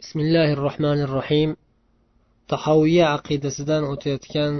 bismillahi 0.00 0.54
rohmanir 0.64 1.10
rohiym 1.18 1.52
tahoviya 2.52 3.04
aqidasidan 3.16 3.82
o'tayotgan 3.92 4.52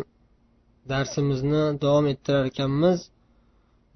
darsimizni 0.92 1.64
davom 1.82 2.06
ettirar 2.12 2.44
ekanmiz. 2.52 2.98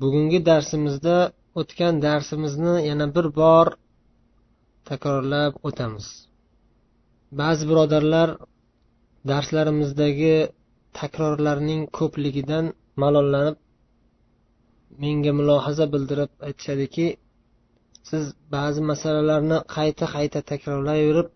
Bugungi 0.03 0.41
darsimizda 0.51 1.17
o'tgan 1.61 1.95
darsimizni 2.07 2.75
yana 2.91 3.07
bir 3.17 3.27
bor 3.41 3.67
takrorlab 4.91 5.53
o'tamiz. 5.69 6.07
Ba'zi 7.41 7.65
birodarlar 7.71 8.29
darslarimizdagi 9.31 10.37
takrorlarning 11.01 11.83
ko'pligidan 11.99 12.65
malollanib 13.03 13.57
menga 15.03 15.33
mulohaza 15.41 15.85
bildirib 15.95 16.31
aytishadiki 16.49 17.07
siz 18.09 18.25
ba'zi 18.55 18.81
masalalarni 18.91 19.59
qayta 19.77 20.07
qayta 20.15 20.41
takrorlayverib 20.51 21.29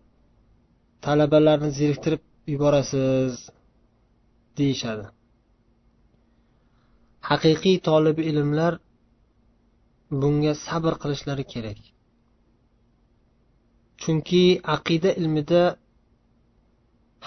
talabalarni 1.05 1.69
zeriktirib 1.79 2.23
yuborasiz 2.53 3.33
deyishadi. 4.57 5.05
Haqiqiy 7.29 7.77
tolib 7.87 8.17
ilmlar 8.29 8.73
bunga 10.21 10.53
sabr 10.67 10.93
qilishlari 11.03 11.45
kerak. 11.53 11.79
Chunki 14.01 14.43
aqida 14.75 15.11
ilmida 15.21 15.63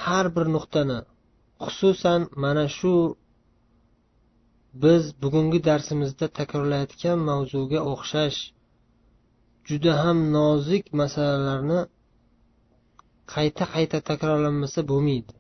har 0.05 0.27
bir 0.35 0.47
nuqtani 0.57 0.99
xususan 1.65 2.21
mana 2.45 2.67
shu 2.79 2.95
biz 4.83 5.03
bugungi 5.23 5.61
darsimizda 5.69 6.27
takrorlayotgan 6.39 7.19
mavzuga 7.31 7.81
o'xshash 7.93 8.39
juda 9.69 9.93
ham 10.03 10.19
nozik 10.37 10.85
masalalarni 11.01 11.81
qayta 13.35 13.65
qayta 13.75 13.99
takrorlanmasa 14.09 14.81
bo'lmaydi. 14.91 15.33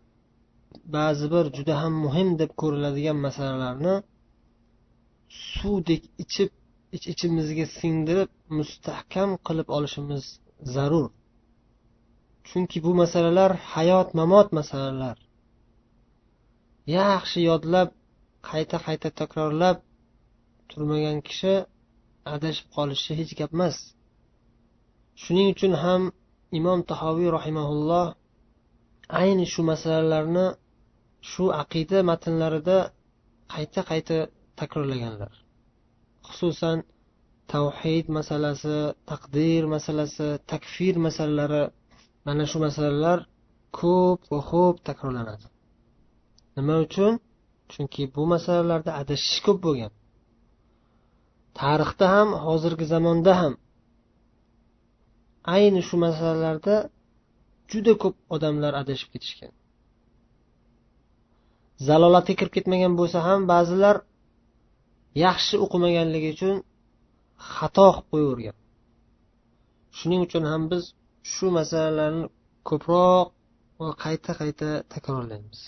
Ba'zi 0.97 1.27
bir 1.34 1.44
juda 1.56 1.75
ham 1.83 1.94
muhim 2.05 2.28
deb 2.41 2.50
ko'riladigan 2.61 3.19
masalalarni 3.27 3.94
suvdek 5.55 6.02
ichib 6.25 6.50
ich 6.97 7.06
ichimizga 7.12 7.67
singdirib 7.78 8.30
mustahkam 8.58 9.30
qilib 9.47 9.69
olishimiz 9.77 10.25
zarur. 10.74 11.08
Chunki 12.48 12.78
bu 12.86 12.92
masalalar 13.02 13.52
hayot 13.72 14.08
mamot 14.19 14.48
masalalar. 14.58 15.17
Yaxshi 16.98 17.41
yodlab 17.50 17.89
qayta 18.50 18.77
qayta 18.86 19.08
takrorlab 19.20 19.78
turmagan 20.70 21.19
kishi 21.28 21.55
adashib 22.34 22.69
qolishi 22.77 23.12
hech 23.20 23.33
gap 23.41 23.52
emas. 23.56 23.77
Shuning 25.22 25.48
uchun 25.55 25.72
ham 25.83 26.02
imom 26.58 26.78
tahoviy 26.91 27.28
rahimaulloh 27.38 28.06
ayni 29.22 29.44
shu 29.52 29.61
masalalarni 29.70 30.47
shu 31.30 31.44
aqida 31.62 31.98
matnlarida 32.11 32.78
qayta 33.55 33.80
qayta 33.91 34.19
takrorlaganlar. 34.61 35.33
Xususan 36.27 36.78
tavhid 37.52 38.06
masalasi 38.19 38.77
taqdir 39.11 39.62
masalasi 39.74 40.28
takfir 40.52 40.94
masalalari 41.06 41.64
mana 42.27 42.44
shu 42.50 42.58
masalalar 42.66 43.19
ko'p 43.80 44.20
va 44.33 44.41
ko'p 44.52 44.77
takrorlanadi. 44.89 45.46
Nima 46.56 46.77
uchun? 46.86 47.12
Chunki 47.72 48.02
bu 48.14 48.22
masalalarda 48.34 48.91
adashish 49.00 49.41
ko'p 49.46 49.58
bo'lgan. 49.66 49.92
Tarixda 51.58 52.06
ham 52.14 52.28
hozirgi 52.46 52.84
zamonda 52.94 53.33
ham 53.41 53.55
ayni 55.54 55.80
shu 55.88 55.96
masalalarda 56.04 56.77
juda 57.70 57.92
ko'p 58.02 58.16
odamlar 58.34 58.72
adashib 58.82 59.08
ketishgan. 59.14 59.52
Zalolatga 61.86 62.34
kirib 62.38 62.52
ketmagan 62.56 62.92
bo'lsa 63.00 63.18
ham 63.28 63.40
ba'zilar 63.52 63.96
yaxshi 65.24 65.56
o'qimaganligi 65.64 66.28
uchun 66.36 66.56
xato 67.52 67.89
qilib 67.95 68.06
qo'yavergan. 68.12 68.56
Shuning 69.98 70.20
uchun 70.27 70.45
ham 70.50 70.62
biz 70.73 70.83
shu 71.33 71.46
masalalarni 71.58 72.24
ko'proq 72.68 73.27
va 73.80 73.89
qayta 74.05 74.33
qayta 74.40 74.68
takrorlaymiz. 74.92 75.61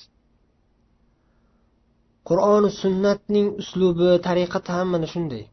Qur'oni 2.28 2.70
sunnatning 2.82 3.48
uslubi 3.62 4.10
tariqati 4.26 4.70
ham 4.76 4.88
mana 4.94 5.06
shunday. 5.14 5.44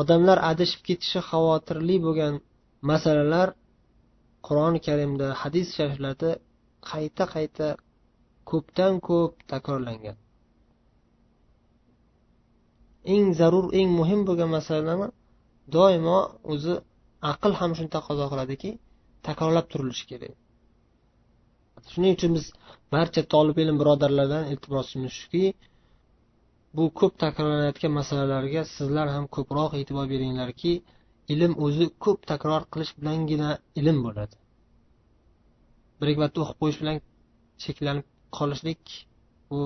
Odamlar 0.00 0.38
adashib 0.50 0.80
ketishi 0.88 1.20
xavotirli 1.30 1.96
bo'lgan 2.06 2.34
masalalar 2.90 3.48
qur'oni 4.46 4.80
karimda 4.86 5.26
hadis 5.42 5.68
shariflarda 5.76 6.30
qayta 6.90 7.24
qayta 7.34 7.68
ko'pdan 8.50 8.94
ko'p 9.08 9.32
takrorlangan. 9.52 10.16
Eng 13.14 13.26
zarur 13.40 13.66
eng 13.78 13.90
muhim 14.00 14.20
bo'lgan 14.28 14.50
masalani 14.58 15.08
doimo 15.76 16.18
o'zi 16.52 16.74
aql 17.32 17.52
ham 17.60 17.70
shuni 17.76 17.90
taqozo 17.96 18.24
qiladiki 18.32 18.70
takrorlab 19.26 19.66
turilishi 19.72 20.04
kerak. 20.10 20.34
Shuning 21.92 22.12
uchun 22.16 22.30
biz 22.36 22.46
barcha 22.94 23.22
tolib 23.32 23.56
ilm 23.62 23.76
birodarlardan 23.80 24.44
iltimosimiz 24.52 25.12
shuki 25.20 25.44
bu 26.76 26.84
ko'p 26.98 27.14
takrorlanayotgan 27.24 27.92
masalalarga 28.00 28.62
sizlar 28.76 29.06
ham 29.14 29.24
ko'proq 29.36 29.70
e'tibor 29.80 30.06
beringlarki 30.12 30.72
ilm 31.34 31.52
o'zi 31.64 31.86
ko'p 32.04 32.20
takror 32.30 32.62
qilish 32.72 32.92
bilangina 32.98 33.50
ilm 33.80 33.98
bo'ladi. 34.06 34.36
Bir 35.98 36.06
ikki 36.10 36.20
marta 36.22 36.38
o'qib 36.44 36.58
qo'yish 36.62 36.78
bilan 36.82 36.98
cheklanib 37.64 38.06
qolishlik 38.38 38.82
bu 39.50 39.60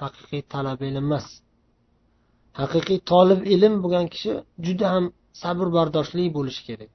haqiqiy 0.00 0.42
talab 0.54 0.80
ilm 0.88 1.04
emas. 1.04 1.26
Haqiqiy 2.60 2.98
tolib 3.12 3.40
ilm 3.54 3.74
bo'lgan 3.84 4.06
kishi 4.14 4.32
juda 4.66 4.86
ham 4.94 5.04
sabr 5.42 5.66
bardoshli 5.76 6.24
bo'lishi 6.36 6.62
kerak. 6.68 6.90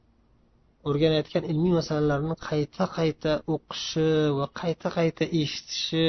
O'rganayotgan 0.88 1.44
ilmiy 1.52 1.74
masalalarni 1.80 2.36
qayta 2.50 2.86
qayta 2.98 3.32
o'qishi 3.54 4.10
va 4.40 4.46
qayta 4.62 4.88
qayta 4.98 5.24
eshitishi 5.42 6.08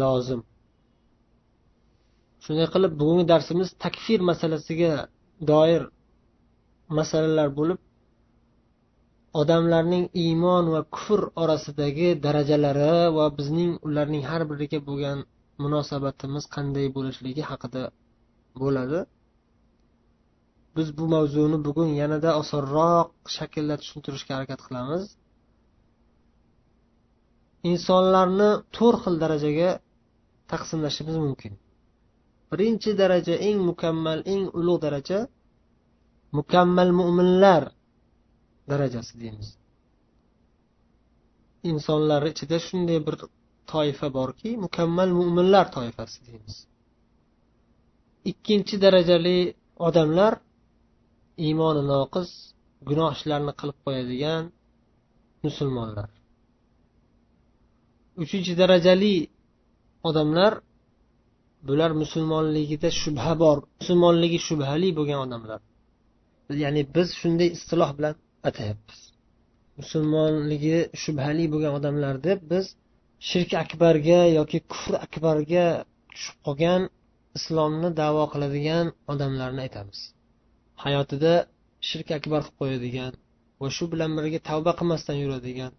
lozim. 0.00 0.40
Shunday 2.44 2.68
qilib 2.74 2.92
bugungi 3.00 3.24
darsimiz 3.32 3.68
takfir 3.84 4.20
masalasiga 4.30 4.92
doir 5.50 5.82
masalalar 6.98 7.48
bo'lib 7.58 7.78
odamlarning 9.40 10.04
iymon 10.24 10.64
va 10.74 10.80
kufr 10.94 11.20
orasidagi 11.42 12.08
darajalari 12.26 12.94
va 13.16 13.26
bizning 13.38 13.72
ularning 13.86 14.24
har 14.30 14.42
biriga 14.50 14.78
bo'lgan 14.88 15.18
munosabatimiz 15.62 16.44
qanday 16.54 16.86
bo'lishligi 16.96 17.42
haqida 17.50 17.82
bo'ladi. 18.62 19.00
Biz 20.76 20.88
bu 20.98 21.04
mavzuni 21.14 21.58
bugun 21.66 21.90
yanada 22.00 22.30
osonroq 22.42 23.08
shaklda 23.36 23.74
tushuntirishga 23.82 24.32
harakat 24.36 24.60
qilamiz. 24.66 25.02
Insonlarni 27.70 28.50
to'rt 28.76 28.98
xil 29.04 29.14
darajaga 29.24 29.70
taqsimlashimiz 30.52 31.16
mumkin. 31.24 31.52
Birinchi 32.50 32.90
daraja 33.02 33.34
eng 33.48 33.58
mukammal 33.68 34.18
eng 34.32 34.44
ulug' 34.58 34.82
daraja 34.86 35.18
mukammal 36.38 36.90
mo'minlar 36.98 37.62
darajasi 38.70 39.14
deymiz. 39.22 39.48
Insonlar 41.70 42.22
ichida 42.32 42.58
shunday 42.66 42.98
bir 43.06 43.14
toifa 43.72 44.08
borki 44.18 44.50
mukammal 44.64 45.10
mo'minlar 45.18 45.66
toifasi 45.76 46.18
deymiz. 46.28 46.54
Ikkinchi 48.30 48.74
darajali 48.84 49.38
odamlar 49.88 50.32
iymoni 51.46 51.82
noqis 51.92 52.30
gunoh 52.88 53.10
ishlarni 53.16 53.52
qilib 53.60 53.78
qo'yadigan 53.84 54.42
musulmonlar. 55.46 56.08
Uchinchi 58.22 58.52
darajali 58.62 59.14
odamlar 60.08 60.52
bular 61.68 61.90
musulmonligida 62.02 62.88
shubha 63.02 63.32
bor 63.42 63.56
musulmonligi 63.78 64.38
shubhali 64.48 64.88
bo'lgan 64.98 65.20
odamlar. 65.26 65.60
Ya'ni 66.64 66.82
biz 66.96 67.08
shunday 67.20 67.48
istiloh 67.56 67.90
bilan 67.98 68.14
atayapmiz. 68.48 69.00
Musulmonligi 69.80 70.78
shubhali 71.02 71.44
bo'lgan 71.52 71.72
odamlar 71.78 72.14
deb 72.28 72.40
biz 72.52 72.66
shirk 73.30 73.50
akbarga 73.62 74.20
yoki 74.38 74.58
kufr 74.72 74.94
akbarga 75.06 75.66
tushib 76.14 76.36
qolgan 76.46 76.82
islomni 77.38 77.90
davo 78.02 78.24
qiladigan 78.32 78.86
odamlarni 79.12 79.60
aytamiz. 79.66 80.00
Hayotida 80.84 81.34
shirk 81.88 82.08
akbar 82.18 82.40
qilib 82.46 82.58
qo'yadigan 82.60 83.12
va 83.60 83.68
shu 83.76 83.84
bilan 83.92 84.10
birga 84.18 84.40
tavba 84.50 84.72
qilmasdan 84.78 85.16
yuradigan 85.22 85.72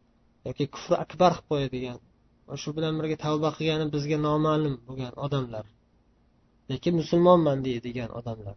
yoki 0.47 0.65
kufr 0.75 0.93
akbar 1.05 1.31
qilib 1.35 1.47
qo'yadigan 1.51 1.99
va 2.47 2.55
shu 2.63 2.69
bilan 2.77 2.93
birga 2.99 3.17
tavba 3.25 3.49
qilgani 3.57 3.85
bizga 3.95 4.17
noma'lum 4.27 4.75
bo'lgan 4.87 5.13
odamlar 5.27 5.65
lekin 6.71 6.93
musulmonman 7.01 7.59
deydigan 7.67 8.09
odamlar. 8.19 8.55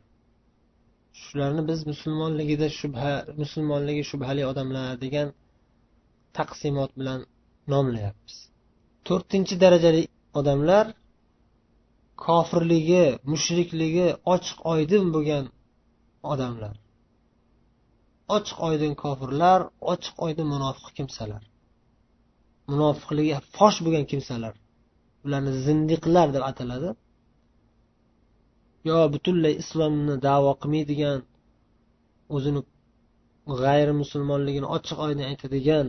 Shularni 1.22 1.62
biz 1.70 1.80
musulmonligida 1.90 2.68
shubha 2.78 3.12
musulmonligi 3.42 4.02
shubhali 4.10 4.42
odamlar 4.50 4.88
degan 5.04 5.28
taqsimot 6.38 6.90
bilan 7.00 7.20
nomlayapmiz. 7.72 8.34
To'rtinchi 9.06 9.54
darajali 9.64 10.02
odamlar 10.40 10.86
kofirligi 12.26 13.04
mushrikligi 13.32 14.06
ochiq 14.34 14.58
oydin 14.72 15.04
bo'lgan 15.14 15.44
odamlar. 16.32 16.74
Ochiq 18.36 18.58
oydin 18.68 18.92
kofirlar 19.02 19.60
ochiq 19.92 20.14
oydin 20.26 20.46
munofiq 20.54 20.88
kimsalar. 20.98 21.42
Munofiqligi 22.72 23.34
fosh 23.56 23.78
bo'lgan 23.84 24.04
kimsalar. 24.12 24.54
Ularni 25.24 25.52
zindiqlar 25.66 26.28
deb 26.36 26.44
ataladi. 26.50 26.90
Yo 28.88 28.96
butunlay 29.12 29.54
islomni 29.62 30.14
davo 30.26 30.50
qilmaydigan 30.62 31.18
o'zini 32.34 32.60
g'ayri 33.60 33.92
musulmonligini 34.02 34.66
ochiq 34.76 34.98
oydin 35.06 35.24
aytadigan 35.30 35.86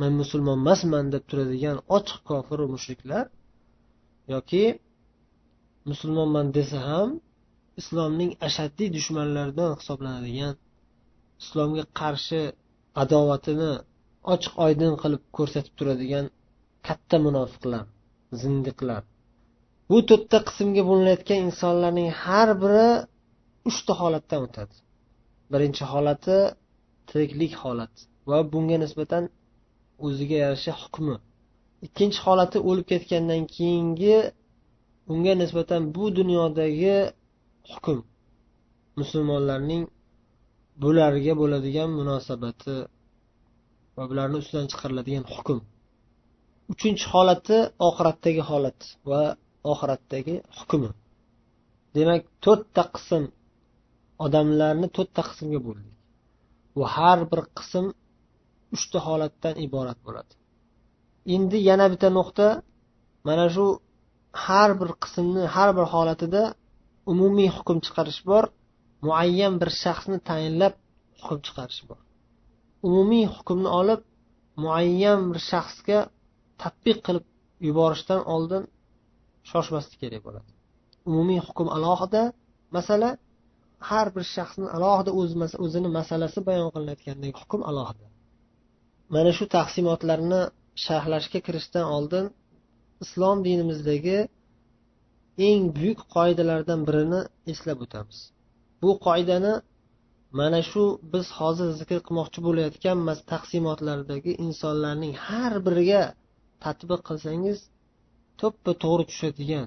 man 0.00 0.12
musulmon 0.20 0.56
emasman 0.62 1.04
deb 1.14 1.22
turadigan 1.30 1.76
ochiq 1.96 2.20
kofiru 2.30 2.64
mushriklar 2.74 3.24
yoki 4.34 4.64
musulmonman 5.90 6.46
desa 6.56 6.78
ham 6.88 7.08
islomning 7.80 8.30
ashaddiy 8.48 8.88
dushmanlaridan 8.96 9.70
hisoblanadigan 9.80 10.54
islomga 11.42 11.84
qarshi 12.00 12.42
adovatini 13.02 13.72
ochiq 14.34 14.54
oydin 14.66 14.92
qilib 15.02 15.22
ko'rsatib 15.36 15.74
turadigan 15.78 16.26
katta 16.86 17.16
munofiqlar 17.26 17.84
zindiqlar. 18.42 19.02
Bu 19.88 19.96
to'rtta 20.08 20.38
qismga 20.48 20.82
bo'linayotgan 20.88 21.38
insonlarning 21.48 22.10
har 22.22 22.48
biri 22.62 22.88
uchta 23.68 23.92
holatdan 24.00 24.40
o'tadi. 24.46 24.74
Birinchi 25.52 25.84
holati 25.92 26.36
tiriklik 27.08 27.54
holati 27.62 28.00
va 28.30 28.38
bunga 28.52 28.76
nisbatan 28.84 29.24
o'ziga 30.06 30.36
yarasha 30.44 30.72
hukmi. 30.82 31.16
Ikkinchi 31.86 32.20
holati 32.26 32.58
o'lib 32.68 32.86
ketgandan 32.92 33.42
keyingi 33.54 34.16
unga 35.12 35.32
nisbatan 35.42 35.80
bu 35.94 36.04
dunyodagi 36.18 36.96
hukm. 37.72 37.98
Musulmonlarning 39.00 39.82
bularga 40.82 41.32
bo'ladigan 41.40 41.88
munosabati 41.98 42.76
va 43.96 44.02
bularni 44.10 44.36
ustidan 44.42 44.66
chiqariladigan 44.72 45.24
hukm. 45.34 45.58
Uchinchi 46.72 47.04
holati 47.12 47.56
oxiratdagi 47.88 48.42
holat 48.50 48.78
va 49.10 49.22
oxiratdagi 49.70 50.34
hukmi. 50.58 50.90
Demak 51.96 52.22
to'rtta 52.44 52.82
qism 52.94 53.24
odamlarni 54.24 54.88
to'rtta 54.96 55.22
qismga 55.28 55.60
bo'ldik. 55.66 55.94
Va 56.78 56.86
har 56.96 57.18
bir 57.30 57.40
qism 57.58 57.84
uchta 58.76 58.98
holatdan 59.06 59.54
iborat 59.66 59.98
bo'ladi. 60.06 60.32
Endi 61.34 61.58
yana 61.68 61.86
bitta 61.92 62.08
nuqta 62.18 62.46
mana 63.26 63.46
shu 63.54 63.66
har 64.44 64.70
bir 64.80 64.90
qismni 65.02 65.42
har 65.54 65.70
bir 65.76 65.86
holatida 65.94 66.42
umumiy 67.12 67.50
hukm 67.56 67.78
chiqarish 67.84 68.20
bor 68.30 68.44
muayyan 69.06 69.54
bir 69.60 69.70
shaxsni 69.82 70.18
tayinlab 70.28 70.74
hukm 71.22 71.38
chiqarish 71.46 71.82
bor. 71.88 71.98
Umumiy 72.86 73.26
hukmni 73.34 73.70
olib 73.80 74.00
muayyan 74.64 75.20
bir 75.30 75.38
shaxsga 75.50 75.98
tadbiq 76.62 76.98
qilib 77.06 77.24
yuborishdan 77.66 78.20
oldin 78.34 78.62
shoshmaslik 79.50 79.98
kerak 80.02 80.22
bo'ladi. 80.26 80.50
Umumiy 81.10 81.40
hukm 81.48 81.66
alohida 81.76 82.22
masala 82.76 83.10
har 83.90 84.06
bir 84.14 84.24
shaxsni 84.34 84.66
alohida 84.76 85.10
o'zini 85.64 85.88
masalasi 85.98 86.40
bayon 86.48 86.68
qilinayotgandagi 86.74 87.34
hukm 87.42 87.60
alohida. 87.70 88.06
Mana 89.14 89.30
shu 89.38 89.44
taqsimotlarni 89.56 90.42
sharhlashga 90.84 91.38
kirishdan 91.46 91.86
oldin 91.96 92.24
islom 93.04 93.38
dinimizdagi 93.48 94.18
eng 95.48 95.62
buyuk 95.76 96.00
qoidalardan 96.14 96.80
birini 96.88 97.20
eslab 97.52 97.78
o'tamiz. 97.84 98.18
Bu 98.82 98.90
qoidani 99.06 99.54
mana 100.40 100.60
shu 100.70 100.82
biz 101.12 101.26
hozir 101.38 101.68
zikr 101.80 101.98
qilmoqchi 102.06 102.40
bo'layotgan 102.46 102.98
taqsimotlardagi 103.32 104.32
insonlarning 104.46 105.14
har 105.26 105.52
biriga 105.66 106.02
tatbiq 106.64 107.00
qilsangiz 107.08 107.58
to'ppa 108.40 108.72
to'g'ri 108.82 109.04
tushadigan 109.10 109.66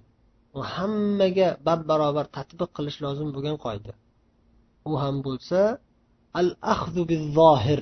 va 0.55 0.63
hammaga 0.75 1.49
bab 1.67 1.79
barobar 1.89 2.25
tatbiq 2.37 2.69
qilish 2.77 2.99
lozim 3.05 3.29
bo'lgan 3.35 3.57
qoida. 3.65 3.93
U 4.89 4.91
ham 5.03 5.15
bo'lsa 5.27 5.61
al 6.39 6.49
ahdu 6.73 7.01
zohir 7.37 7.81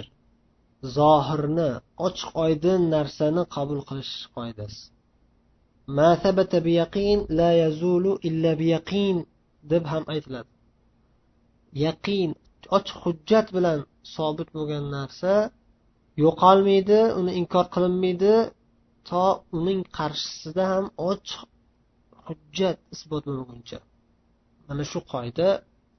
zohirni 0.97 1.71
ochiq 2.07 2.31
oydin 2.45 2.81
narsani 2.95 3.43
qabul 3.55 3.79
qilish 3.89 4.13
qoidasi. 4.35 4.81
Deb 9.71 9.83
ham 9.91 10.03
aytiladi. 10.13 10.51
Yaqin 11.85 12.29
ochiq 12.77 12.97
hujjat 13.03 13.47
bilan 13.55 13.79
sobit 14.15 14.49
bo'lgan 14.55 14.85
narsa 14.97 15.33
yo'qolmaydi 16.23 16.99
uni 17.19 17.31
inkor 17.41 17.65
qilinmaydi 17.75 18.33
to 19.09 19.23
uning 19.57 19.81
qarshisida 19.97 20.63
ham 20.73 20.85
ochiq 21.09 21.41
hujjat 22.25 22.77
isbot 22.95 23.23
bo'lmaguncha 23.27 23.79
mana 24.67 24.83
shu 24.91 24.99
qoida 25.13 25.47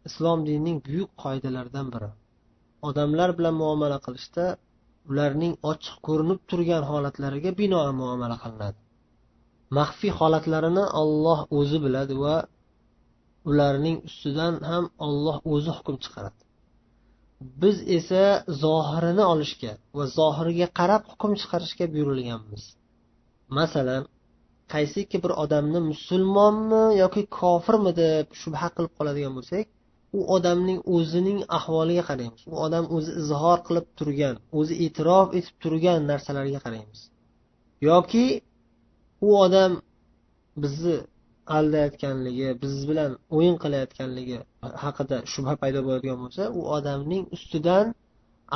islom 0.09 0.39
dinining 0.49 0.79
buyuk 0.87 1.11
qoidalaridan 1.25 1.87
biri. 1.95 2.11
Odamlar 2.89 3.31
bilan 3.39 3.55
muomala 3.62 3.99
qilishda 4.06 4.45
ularning 5.11 5.55
ochiq 5.71 5.97
ko'rinib 6.06 6.41
turgan 6.51 6.83
holatlariga 6.91 7.51
binoan 7.61 7.95
muomala 8.03 8.37
qilinadi. 8.43 8.79
Maxfiy 9.79 10.12
holatlarini 10.21 10.85
olloh 11.03 11.41
o'zi 11.59 11.79
biladi 11.85 12.15
va 12.25 12.37
ularning 13.50 13.97
ustidan 14.09 14.55
ham 14.71 14.85
olloh 15.07 15.37
o'zi 15.53 15.71
hukm 15.79 15.97
chiqaradi. 16.05 16.41
Biz 17.62 17.77
esa 17.99 18.25
zohirini 18.65 19.25
olishga 19.33 19.73
va 19.99 20.05
zohiriga 20.19 20.69
qarab 20.79 21.03
hukm 21.11 21.33
chiqarishga 21.41 21.85
buyurilganmiz. 21.95 22.62
Masalan 23.58 24.02
qaysiki 24.73 25.17
bir 25.25 25.32
odamni 25.44 25.81
musulmonmi 25.93 26.85
yoki 27.02 27.23
kofirmi 27.38 27.93
deb 28.02 28.26
shubha 28.41 28.69
qilib 28.76 28.93
qoladigan 28.99 29.32
bo'lsak 29.38 29.67
u 30.19 30.20
odamning 30.37 30.81
o'zining 30.96 31.38
ahvoliga 31.58 32.05
qaraymiz. 32.11 32.43
U 32.52 32.55
odam 32.67 32.85
o'zi 32.96 33.11
izhor 33.23 33.58
qilib 33.67 33.87
turgan 33.99 34.37
o'zi 34.58 34.75
e'tirof 34.85 35.29
etib 35.38 35.56
turgan 35.64 36.00
narsalarga 36.11 36.61
qaraymiz. 36.67 37.00
Yoki 37.88 38.26
u 39.26 39.28
odam 39.45 39.73
bizni 40.62 40.97
aldayotganligi 41.57 42.49
biz 42.62 42.75
bilan 42.90 43.11
o'yin 43.37 43.57
qilayotganligi 43.62 44.38
haqida 44.85 45.16
shubha 45.33 45.54
paydo 45.62 45.80
bo'ladigan 45.87 46.19
bo'lsa 46.25 46.42
u 46.59 46.61
odamning 46.76 47.25
ustidan 47.37 47.87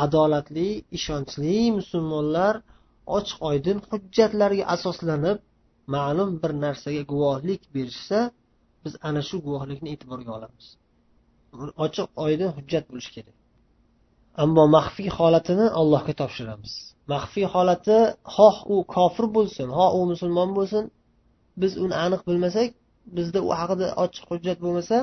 adolatli 0.04 0.68
ishonchli 0.98 1.56
musulmonlar 1.78 2.54
ochiq 3.16 3.38
oydin 3.50 3.78
hujjatlarga 3.90 4.64
asoslanib 4.74 5.38
ma'lum 5.94 6.30
bir 6.42 6.52
narsaga 6.64 7.02
guvohlik 7.12 7.62
berishsa 7.74 8.18
biz 8.84 8.94
ana 9.08 9.22
shu 9.28 9.36
guvohlikni 9.46 9.88
e'tiborga 9.94 10.30
olamiz. 10.38 10.66
Ochiq 11.84 12.06
oydin 12.24 12.50
hujjat 12.56 12.84
bo'lishi 12.90 13.10
kerak. 13.16 13.36
Ammo 14.42 14.64
maxfiy 14.76 15.10
holatini 15.18 15.66
allohga 15.80 16.12
topshiramiz. 16.20 16.72
Maxfiy 17.12 17.46
holati 17.54 17.98
xoh 18.36 18.56
u 18.72 18.76
kofir 18.94 19.26
bo'lsin 19.36 19.68
xoh 19.78 19.90
u 19.98 20.00
musulmon 20.12 20.50
bo'lsin 20.58 20.84
biz 21.60 21.72
uni 21.84 21.94
aniq 22.04 22.22
bilmasak 22.28 22.68
bizda 23.16 23.38
u 23.48 23.50
haqida 23.60 23.86
ochiq 24.04 24.24
hujjat 24.30 24.58
bo'lmasa 24.64 24.96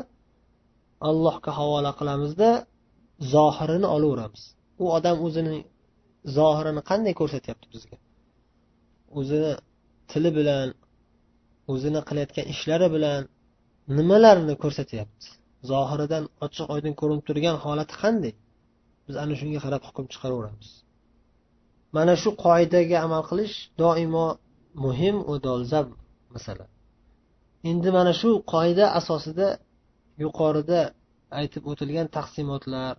allohga 1.10 1.52
havola 1.60 1.92
qilamizda 2.00 2.50
zohirini 3.34 3.88
olaveramiz. 3.96 4.44
U 4.84 4.86
odam 4.98 5.18
o'zini 5.26 5.58
zohirini 6.38 6.82
qanday 6.90 7.14
ko'rsatyapti 7.22 7.68
bizga? 7.74 7.98
O'zini 9.20 9.54
tili 10.12 10.32
bilan 10.40 10.68
o'zini 11.74 12.02
qilayotgan 12.10 12.46
ishlari 12.54 12.88
bilan 12.96 13.22
nimalarni 13.98 14.56
ko'rsatyapti? 14.64 15.28
Zohiridan 15.72 16.24
ochiq 16.46 16.68
oydin 16.76 16.94
ko'rinib 17.00 17.24
turgan 17.30 17.58
holati 17.66 17.96
qanday? 18.04 18.34
Biz 19.08 19.16
ana 19.24 19.34
shunga 19.40 19.60
qarab 19.66 19.82
hukm 19.88 20.06
chiqaraveramiz. 20.14 20.70
Mana 21.96 22.14
shu 22.22 22.30
qoidaga 22.46 22.98
amal 23.06 23.24
qilish 23.30 23.56
doimo 23.82 24.26
muhim 24.86 25.16
va 25.30 25.36
dolzarb 25.48 25.90
masala. 26.36 26.66
Endi 27.70 27.90
mana 27.98 28.14
shu 28.22 28.30
qoida 28.54 28.86
asosida 29.00 29.48
yuqorida 30.24 30.80
aytib 31.40 31.64
o'tilgan 31.72 32.08
taqsimotlar 32.18 32.94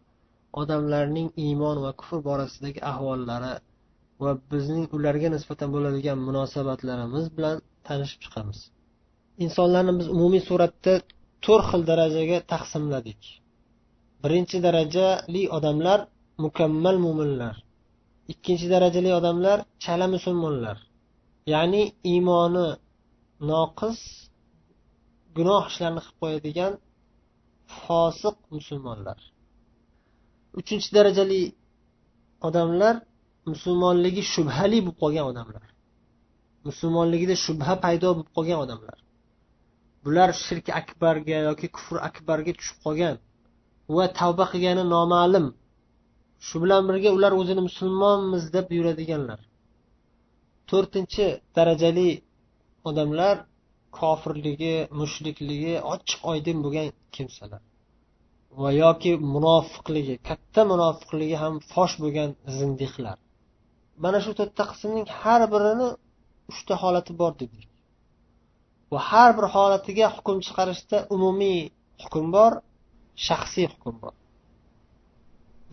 odamlarning 0.61 1.29
iymon 1.47 1.77
va 1.85 1.91
kufr 2.01 2.19
borasidagi 2.29 2.81
ahvollari 2.93 3.53
va 4.23 4.33
bizning 4.53 4.87
ularga 4.97 5.29
nisbatan 5.37 5.69
bo'ladigan 5.75 6.19
munosabatlarimiz 6.29 7.27
bilan 7.37 7.57
tanishib 7.87 8.21
chiqamiz. 8.25 8.59
Insonlarni 9.45 9.93
biz 10.01 10.09
umumiy 10.17 10.43
suratda 10.49 10.93
to'rt 11.45 11.67
xil 11.71 11.83
darajaga 11.91 12.39
taqsimladik. 12.53 13.21
Birinchi 14.23 14.57
darajali 14.67 15.43
odamlar 15.57 15.99
mukammal 16.45 16.97
mo'minlar 17.07 17.55
ikkinchi 18.33 18.67
darajali 18.75 19.11
odamlar 19.19 19.59
chala 19.85 20.07
musulmonlar. 20.15 20.77
Ya'ni 21.55 21.83
iymoni 22.13 22.67
noqis 23.51 23.99
gunoh 25.37 25.63
ishlarni 25.71 26.01
qilib 26.05 26.19
qo'yadigan 26.23 26.73
fosiq 27.83 28.37
musulmonlar. 28.57 29.19
Uchinchi 30.61 30.89
darajali 30.97 31.41
odamlar 32.49 32.95
musulmonligi 33.51 34.23
shubhali 34.35 34.79
bo'lib 34.87 34.97
qolgan 35.03 35.27
odamlar. 35.33 35.65
Musulmonligida 36.69 37.35
shubha 37.47 37.75
paydo 37.85 38.09
bo'lib 38.17 38.31
qolgan 38.37 38.59
odamlar. 38.65 38.99
Bular 40.05 40.31
shirk 40.45 40.67
akbarga 40.81 41.39
yoki 41.49 41.69
kufr 41.77 41.97
akbarga 42.09 42.53
tushib 42.59 42.79
qolgan 42.85 43.17
va 43.97 44.05
tavba 44.21 44.45
qilgani 44.53 44.85
noma'lum. 44.95 45.47
Shu 46.47 46.57
bilan 46.63 46.83
birga 46.89 47.11
ular 47.17 47.33
o'zini 47.41 47.63
musulmonmiz 47.69 48.45
deb 48.57 48.67
yuradiganlar. 48.79 49.41
To'rtinchi 50.71 51.27
darajali 51.57 52.09
odamlar 52.89 53.37
kofirligi 53.99 54.75
mushrikligi 55.01 55.75
ochiq 55.95 56.21
oydin 56.33 56.57
bo'lgan 56.65 56.89
kimsalar. 57.17 57.63
Va 58.63 58.71
yoki 58.83 59.13
munofiqligi 59.35 60.17
katta 60.29 60.63
munofiqligi 60.73 61.37
ham 61.43 61.55
fosh 61.73 61.95
bo'lgan 62.03 62.31
zindiqlar. 62.59 63.17
Mana 64.03 64.19
shu 64.25 64.33
to'rtta 64.39 64.65
qismning 64.71 65.07
har 65.21 65.41
birini 65.55 65.89
uchta 66.53 66.75
holati 66.83 67.13
bor 67.21 67.33
dedik. 67.43 67.69
Va 68.93 69.01
har 69.11 69.31
bir 69.39 69.47
holatiga 69.55 70.07
hukm 70.17 70.37
chiqarishda 70.47 70.99
umumiy 71.15 71.61
hukm 72.03 72.27
bor 72.37 72.53
shaxsiy 73.27 73.67
hukm 73.73 73.95
bor. 74.03 74.15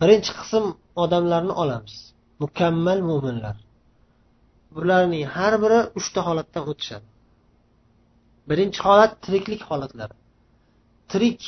Birinchi 0.00 0.32
qism 0.40 0.64
odamlarni 1.02 1.54
olamiz 1.62 1.96
mukammal 2.42 2.98
mo'minlar 3.10 3.56
bularning 4.76 5.24
har 5.36 5.54
biri 5.64 5.80
uchta 5.98 6.20
holatdan 6.28 6.64
o'tishadi. 6.70 7.06
Birinchi 8.50 8.80
holat 8.86 9.12
tiriklik 9.24 9.62
holatlari. 9.70 10.14
Tirik 11.10 11.42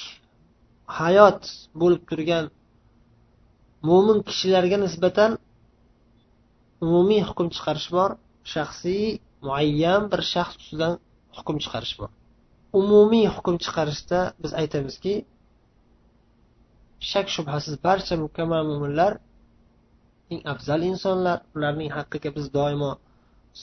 hayot 0.86 1.42
bo'lib 1.80 2.02
turgan 2.10 2.44
mo'min 3.88 4.18
kishilarga 4.28 4.76
nisbatan 4.84 5.32
umumiy 6.84 7.22
hukm 7.28 7.46
chiqarish 7.54 7.88
bor 7.96 8.10
shaxsiy 8.54 9.06
muayyan 9.46 10.02
bir 10.12 10.20
shaxs 10.32 10.56
ustidan 10.60 10.92
hukm 11.36 11.56
chiqarish 11.64 11.94
bor. 12.00 12.10
Umumiy 12.80 13.26
hukm 13.34 13.56
chiqarishda 13.64 14.20
biz 14.42 14.52
aytamizki 14.60 15.14
shak 17.10 17.26
shubhasiz 17.34 17.74
barcha 17.86 18.14
mukammal 18.24 18.62
mo'minlar 18.70 19.12
eng 20.32 20.40
afzal 20.52 20.80
insonlar 20.90 21.38
ularning 21.56 21.90
haqqiga 21.96 22.30
biz 22.36 22.46
doimo 22.58 22.90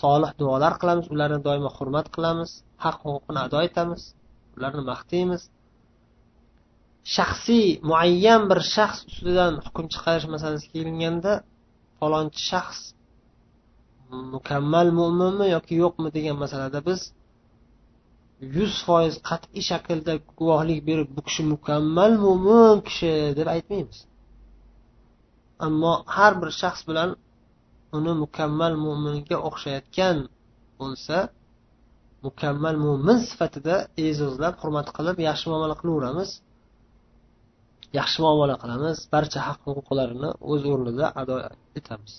solih 0.02 0.32
duolar 0.40 0.74
qilamiz 0.82 1.06
ularni 1.14 1.40
doimo 1.48 1.70
hurmat 1.78 2.08
qilamiz 2.16 2.52
haq 2.84 2.98
huquqini 3.06 3.40
ado 3.46 3.60
etamiz 3.68 4.02
ularni 4.58 4.84
maqtaymiz. 4.92 5.42
Shaxsiy 7.16 7.68
muayyan 7.90 8.42
bir 8.50 8.60
shaxs 8.76 9.00
ustidan 9.10 9.54
hukm 9.66 9.86
chiqarish 9.94 10.28
masalasiga 10.34 10.74
kelinganda 10.76 11.34
falonchi 12.00 12.42
shaxs 12.52 12.80
mukammal 14.36 14.88
mo'minmi 15.00 15.46
yoki 15.56 15.74
yo'qmi 15.84 16.10
degan 16.18 16.38
masalada 16.44 16.80
biz 16.88 17.02
yuz 18.56 18.74
foiz 18.86 19.14
qat'iy 19.30 19.64
shaklda 19.70 20.14
guvohlik 20.40 20.80
berib 20.90 21.10
bu 21.16 21.22
kishi 21.28 21.44
mukammal 21.54 22.12
mo'min 22.26 22.76
kishi 22.88 23.12
deb 23.40 23.48
aytmaymiz. 23.56 23.98
Ammo 25.66 25.94
har 26.16 26.34
bir 26.42 26.50
shaxs 26.62 26.82
bilan 26.90 27.10
uni 27.98 28.14
mukammal 28.24 28.74
mo'minga 28.86 29.38
o'xshayotgan 29.50 30.18
bo'lsa 30.80 31.18
mukammal 32.26 32.76
mo'min 32.86 33.18
sifatida 33.30 33.76
e'zozlab 34.06 34.56
hurmat 34.62 34.88
qilib 34.98 35.18
yaxshi 35.28 35.46
muomala 35.52 35.76
qilaveramiz. 35.82 36.30
Yaxshi 38.00 38.18
muomala 38.26 38.56
qilamiz. 38.64 38.98
Barcha 39.14 39.40
haq 39.48 39.60
huquqlarini 39.68 40.30
o'z 40.52 40.62
o'rnida 40.74 41.06
ado 41.22 41.36
etamiz. 41.80 42.14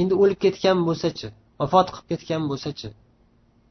Endi 0.00 0.14
o'lib 0.22 0.38
ketgan 0.44 0.78
bo'lsachi 0.88 1.28
vafot 1.60 1.88
qilib 1.94 2.06
ketgan 2.10 2.42
bo'lsachi 2.50 2.88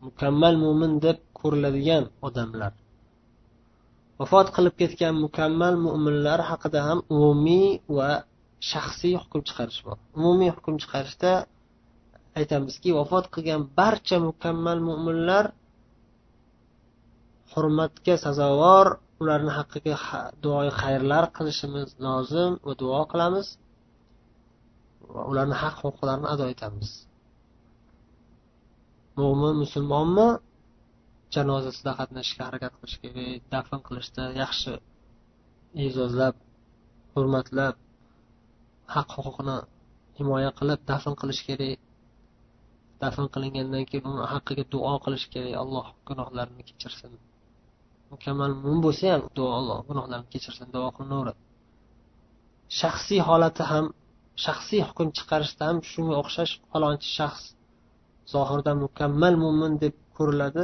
mukammal 0.08 0.56
mo'min 0.64 0.92
deb 1.06 1.18
ko'riladigan 1.40 2.04
odamlar 2.28 2.74
vafot 4.20 4.48
qilib 4.56 4.76
ketgan 4.82 5.16
mukammal 5.26 5.76
mo'minlar 5.86 6.40
haqida 6.50 6.80
ham 6.88 7.00
umumiy 7.16 7.68
va 7.98 8.10
shaxsiy 8.72 9.16
hukm 9.22 9.42
chiqarish 9.48 9.82
bor 9.88 9.98
umumiy 10.20 10.52
hukm 10.56 10.76
chiqarishda 10.84 11.32
aytamizki 12.40 12.90
vafot 13.00 13.26
qilgan 13.34 13.62
barcha 13.80 14.18
mukammal 14.30 14.80
mo'minlar 14.90 15.46
hurmatga 17.52 18.16
sazovor 18.26 18.88
ularni 19.22 19.52
haqqiga 19.58 19.96
duoyi 20.44 20.72
xayrlar 20.82 21.26
qilishimiz 21.38 21.90
lozim 22.06 22.52
va 22.68 22.74
duo 22.82 23.02
qilamiz 23.12 23.48
va 25.14 25.22
ularni 25.32 25.56
haq 25.64 25.76
huquqlarini 25.84 26.28
ado 26.34 26.46
etamiz. 26.54 26.90
Mo'min 29.20 29.56
musulmonmi? 29.64 30.28
Janozasida 31.36 31.92
qatnashishga 32.00 32.44
harakat 32.48 32.74
qilish 32.80 32.98
kerak 33.04 33.42
dafn 33.54 33.80
qilishda 33.88 34.24
yaxshi 34.42 34.74
e'zozlab 35.84 36.36
hurmatlab 37.14 37.76
haq 38.96 39.10
huquqini 39.18 39.58
himoya 40.18 40.52
qilib 40.60 40.80
dafn 40.92 41.14
qilish 41.22 41.42
kerak. 41.48 41.80
Dafn 43.02 43.26
qilingandan 43.34 43.84
keyin 43.90 44.06
uni 44.14 44.26
haqqiga 44.34 44.64
duo 44.74 44.94
qilish 45.06 45.26
kerak. 45.34 45.54
Alloh 45.64 45.88
gunohlarini 46.08 46.64
kechirsin. 46.70 47.12
Mukammal 48.14 48.52
mo'min 48.62 48.82
bo'lsa 48.86 49.06
ham 49.14 49.24
duo 49.38 49.50
alloh 49.60 49.80
gunohlarini 49.88 50.28
kechirsin 50.34 50.68
duo 50.76 50.88
qilinaveradi. 50.96 51.42
Shaxsiy 52.80 53.22
holati 53.30 53.64
ham 53.72 53.86
shaxsiy 54.46 54.82
hukm 54.90 55.08
chiqarishda 55.18 55.64
ham 55.70 55.78
shunga 55.92 56.16
o'xshash 56.22 56.54
falonchi 56.72 57.10
shaxs 57.18 57.44
zohirda 58.34 58.72
mukammal 58.84 59.34
mo'min 59.44 59.72
deb 59.84 59.96
ko'riladi. 60.18 60.64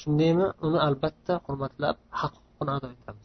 Shundaymi? 0.00 0.46
Uni 0.66 0.78
albatta 0.86 1.32
hurmatlab 1.44 1.96
haq 2.20 2.32
huquqini 2.38 2.72
ado 2.76 2.88
etamiz. 2.96 3.24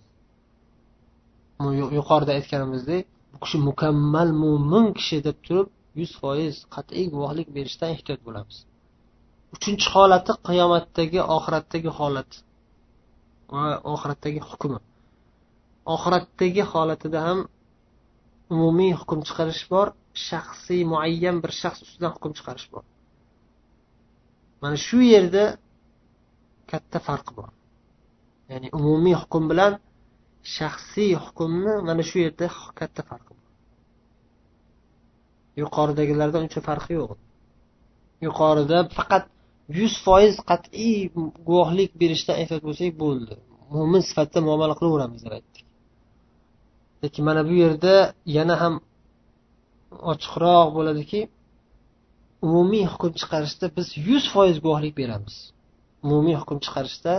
Yuqorida 2.00 2.32
aytganimizdek 2.38 3.04
bu 3.32 3.38
kishi 3.44 3.58
mukammal 3.70 4.30
mo'min 4.44 4.86
kishi 5.00 5.18
deb 5.28 5.38
turib 5.46 5.68
yuz 6.00 6.12
foiz 6.22 6.56
qat'iy 6.76 7.06
guvohlik 7.14 7.48
berishdan 7.58 7.90
ehtiyot 7.96 8.22
bo'lamiz. 8.28 8.58
Uchinchi 9.56 9.88
holati 9.96 10.34
qiyomatdagi 10.48 11.20
oxiratdagi 11.36 11.92
holat. 12.00 12.32
Va 13.54 13.64
oxiratdagi 13.94 14.42
hukmi. 14.50 14.80
Oxiratdagi 15.96 16.64
holatida 16.72 17.20
ham 17.28 17.40
umumiy 18.54 18.94
hukm 19.00 19.20
chiqarish 19.28 19.64
bor 19.74 19.88
shaxsiy 20.28 20.82
muayyan 20.92 21.38
bir 21.44 21.52
shaxs 21.62 21.82
ustidan 21.86 22.12
hukm 22.16 22.32
chiqarish 22.38 22.68
bor. 22.74 22.84
Mana 24.62 24.78
shu 24.86 25.00
yerda 25.14 25.44
katta 26.72 27.00
farq 27.08 27.28
bor. 27.38 27.50
Ya'ni 28.52 28.70
umumiy 28.80 29.16
hukm 29.22 29.44
bilan 29.52 29.74
shaxsiy 30.58 31.14
hukmni 31.24 31.74
mana 31.88 32.04
shu 32.10 32.18
yerda 32.24 32.48
katta 32.80 33.02
farqi 33.10 33.32
bor. 33.38 33.48
Yuqoridagilardan 35.62 36.42
uncha 36.46 36.62
farqi 36.70 36.94
yo'q. 37.00 37.12
Yuqorida 38.26 38.80
faqat 38.98 39.26
yuz 39.78 39.94
foiz 40.06 40.36
qat'iy 40.50 40.98
guvohlik 41.48 41.92
berishdan 42.02 42.36
ehtiyot 42.42 42.64
bo'lsak 42.68 42.92
bo'ldi. 43.04 43.34
Mo'min 43.76 44.02
sifatida 44.10 44.40
muomala 44.48 44.74
qilaveramiz 44.80 45.22
deb 45.26 45.34
aytdik 45.40 45.66
lekin 47.04 47.24
mana 47.26 47.42
bu 47.50 47.54
yerda 47.64 47.94
yana 48.38 48.56
ham 48.62 48.76
ochiqroq 50.12 50.68
bo'ladiki 50.78 51.22
umumiy 52.46 52.86
hukm 52.92 53.12
chiqarishda 53.20 53.66
biz 53.78 53.88
yuz 54.08 54.24
foiz 54.34 54.58
guvohlik 54.66 54.94
beramiz. 55.02 55.36
Umumiy 56.06 56.36
hukm 56.42 56.58
chiqarishda 56.66 57.14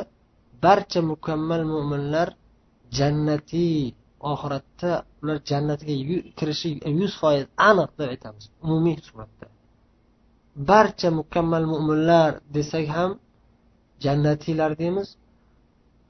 barcha 0.65 1.01
mukammal 1.13 1.63
mo'minlar 1.73 2.29
jannatiy 2.99 3.77
oxiratda 4.33 4.91
ular 5.23 5.39
jannatga 5.51 5.95
kirishi 6.39 6.69
yuz 7.01 7.13
foiz 7.21 7.45
aniq 7.71 7.91
deb 7.99 8.09
aytamiz. 8.15 8.45
Umumiy 8.65 8.97
suratda. 9.09 9.47
Barcha 10.57 11.11
mukammal 11.11 11.65
mo'minlar 11.73 12.31
desak 12.55 12.87
ham 12.97 13.11
jannatiylar 14.05 14.79
deymiz. 14.79 15.09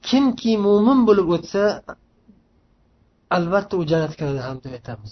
Kimki 0.07 0.53
mo'min 0.65 0.99
bo'lib 1.07 1.27
o'tsa 1.35 1.63
albatta 3.37 3.73
u 3.81 3.83
jannatga 3.91 4.17
kiradi 4.21 4.41
ham 4.47 4.57
deb 4.63 4.73
aytamiz. 4.79 5.11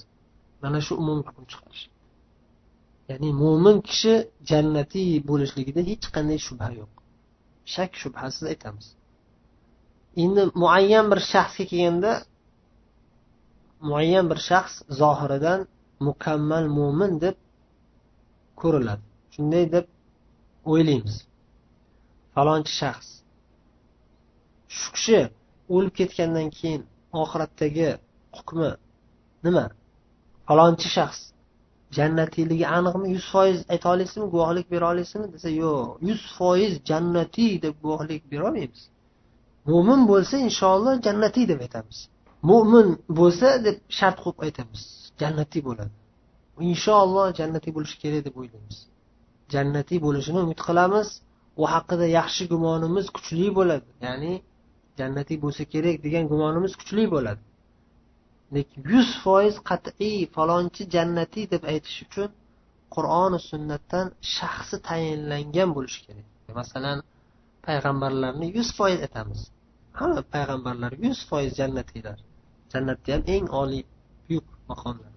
Mana 0.63 0.79
shu 0.85 0.93
umumiy 1.01 1.23
hukm 1.27 1.45
chiqarish. 1.51 1.83
Ya'ni 3.09 3.29
mo'min 3.43 3.77
kishi 3.89 4.15
jannatiy 4.49 5.11
bo'lishligida 5.29 5.81
hech 5.89 6.05
qanday 6.15 6.39
shubha 6.47 6.69
yo'q. 6.79 6.91
Shak 7.73 7.91
shubhasiz 8.01 8.43
aytamiz. 8.51 8.87
Endi 10.23 10.41
muayyan 10.61 11.05
bir 11.11 11.19
shaxsga 11.31 11.63
kelganda 11.71 12.11
muayyan 13.89 14.25
bir 14.31 14.39
shaxs 14.49 14.75
zohiridan 15.01 15.59
mukammal 16.07 16.65
mo'min 16.77 17.11
deb 17.23 17.35
ko'riladi. 18.61 19.10
Shunday 19.33 19.65
deb 19.75 19.85
o'ylaymiz. 20.71 21.15
Falonchi 22.35 22.73
shaxs. 22.81 23.09
Shu 24.77 24.87
kishi 24.95 25.19
o'lib 25.75 25.93
ketgandan 25.99 26.47
keyin 26.57 26.81
oxiratdagi 27.21 27.89
hukmi 28.37 28.69
nima? 29.45 29.65
Falonchi 30.47 30.87
shaxs 30.97 31.21
jannatiyligi 31.97 32.65
aniqmi? 32.77 33.07
Yuz 33.15 33.25
foiz 33.33 33.57
ayta 33.73 33.85
olasizmi? 33.93 34.25
Guvohlik 34.35 34.67
bera 34.73 34.85
olasizmi? 34.93 35.27
desa 35.33 35.49
yo'q. 35.63 35.87
Yuz 36.07 36.21
foiz 36.37 36.73
jannatiy 36.89 37.51
deb 37.65 37.75
guvohlik 37.83 38.21
berolmaymiz 38.31 38.81
mo'min 39.69 40.01
bo'lsa 40.11 40.35
inshaalloh 40.47 40.95
jannatiy 41.05 41.45
deb 41.51 41.59
aytamiz. 41.65 41.97
Mo'min 42.49 42.87
bo'lsa 43.19 43.47
deb 43.65 43.77
shart 43.97 44.17
qo'yib 44.23 44.39
aytamiz. 44.47 44.81
Jannatiy 45.21 45.61
bo'ladi. 45.67 45.93
Inshaalloh 46.71 47.27
jannatiy 47.39 47.71
bo'lishi 47.77 47.97
kerak 48.03 48.21
deb 48.27 48.35
o'ylaymiz. 48.41 48.77
Jannatiy 49.53 49.99
bo'lishini 50.05 50.39
umid 50.45 50.59
qilamiz. 50.67 51.09
U 51.61 51.63
haqida 51.73 52.05
yaxshi 52.19 52.43
gumonimiz 52.53 53.05
kuchli 53.15 53.47
bo'ladi. 53.57 53.89
Ya'ni 54.07 54.33
jannatiy 54.99 55.37
bo'lsa 55.43 55.63
kerak 55.73 55.97
degan 56.05 56.25
gumonimiz 56.31 56.73
kuchli 56.79 57.05
bo'ladi. 57.13 57.41
Lekin 58.55 58.79
yuz 58.93 59.09
foiz 59.23 59.55
qat'iy 59.69 60.19
falonchi 60.35 60.83
jannatiy 60.95 61.45
deb 61.53 61.63
aytish 61.73 61.99
uchun 62.05 62.29
qur'oni 62.95 63.39
sunnatdan 63.49 64.07
shaxsi 64.35 64.77
tayinlangan 64.87 65.69
bo'lishi 65.75 65.99
kerak. 66.05 66.25
Masalan 66.61 66.97
payg'ambarlarni 67.67 68.47
yuz 68.57 68.69
foiz 68.77 68.99
aytamiz 69.07 69.41
hamma 69.99 70.21
payg'ambarlar 70.33 70.91
yuz 71.05 71.19
foiz 71.29 71.51
jannatiylar. 71.59 72.17
Jannatda 72.73 73.09
ham 73.13 73.23
eng 73.35 73.47
oliy 73.61 73.83
buyuk 74.27 74.47
maqomlar. 74.71 75.11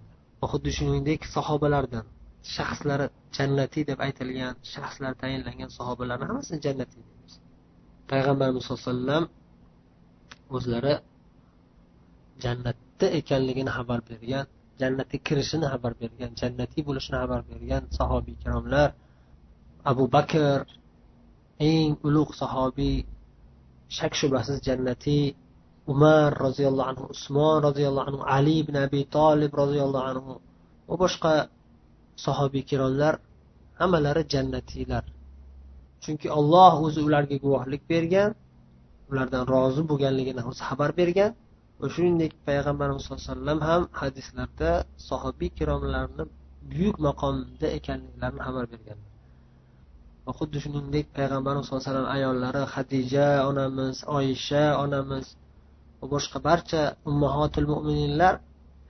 Xuddi 0.51 0.71
shuningdek 0.77 1.21
sahobalardan 1.35 2.05
shaxslari 2.53 3.07
jannatiy 3.37 3.83
deb 3.89 3.99
aytilgan 4.07 4.55
shaxslar 4.73 5.13
tayinlangan 5.21 5.69
sahobalarni 5.77 6.25
hammasini 6.29 6.59
jannatiy 6.65 7.01
deymiz. 7.07 7.33
Payg'ambarimiz 8.11 8.63
sallallohu 8.65 8.89
alayhi 8.89 8.93
vasallam 8.93 9.23
o'zlari 10.55 10.93
jannatda 12.43 13.07
ekanligini 13.19 13.71
xabar 13.77 13.99
bergan 14.09 14.45
jannatga 14.81 15.17
kirishini 15.27 15.65
xabar 15.73 15.93
bergan 16.01 16.31
jannatiy 16.41 16.81
bo'lishini 16.87 17.17
xabar 17.23 17.41
bergan 17.49 17.83
sahobiy 17.97 18.33
ikromlar 18.37 18.89
abu 19.91 20.03
bakr 20.15 20.59
eng 21.69 21.91
ulug' 22.07 22.33
sahobiy 22.41 22.97
shak 23.97 24.13
shubhasiz 24.19 24.57
jannatiy 24.67 25.25
umar 25.93 26.29
roziyallohu 26.45 26.89
anhu 26.91 27.05
usmon 27.15 27.57
roziyallohu 27.67 28.07
anhu 28.09 28.21
ali 28.37 28.53
ibn 28.63 28.75
abi 28.85 29.01
tolib 29.17 29.51
roziyallohu 29.61 30.05
anhu 30.11 30.33
va 30.89 30.95
boshqa 31.03 31.33
sahobiy 32.25 32.61
ikromlar 32.65 33.13
hammalari 33.79 34.23
jannatiylar. 34.33 35.03
Chunki 36.03 36.27
olloh 36.37 36.73
o'zi 36.85 36.99
ularga 37.07 37.35
guvohlik 37.43 37.83
bergan 37.93 38.31
ulardan 39.11 39.43
rozi 39.53 39.81
bo'lganligini 39.89 40.41
o'zi 40.49 40.61
xabar 40.69 40.91
bergan 40.99 41.31
va 41.79 41.87
shuningdek 41.95 42.33
payg'ambarimiz 42.47 43.01
sallallohu 43.03 43.23
alayhi 43.23 43.35
vasallam 43.35 43.59
ham 43.69 43.81
hadislarda 44.01 44.71
sahobiy 45.09 45.49
ikromlarni 45.53 46.23
buyuk 46.71 46.97
maqomda 47.07 47.67
ekanliklarini 47.77 48.41
xabar 48.47 48.65
berganlar 48.73 49.11
va 50.25 50.31
xuddi 50.39 50.57
shuningdek 50.63 51.05
payg'ambarimiz 51.17 51.63
sallallohu 51.65 51.83
alayhi 51.83 51.93
vasallam 51.93 52.09
ayollari 52.17 52.63
hadija 52.75 53.27
onamiz 53.49 53.95
oyisha 54.17 54.63
onamiz 54.83 55.25
va 55.99 56.05
boshqa 56.13 56.37
barcha 56.47 56.81
ummahotil 57.09 57.67
mo'mininlar 57.73 58.33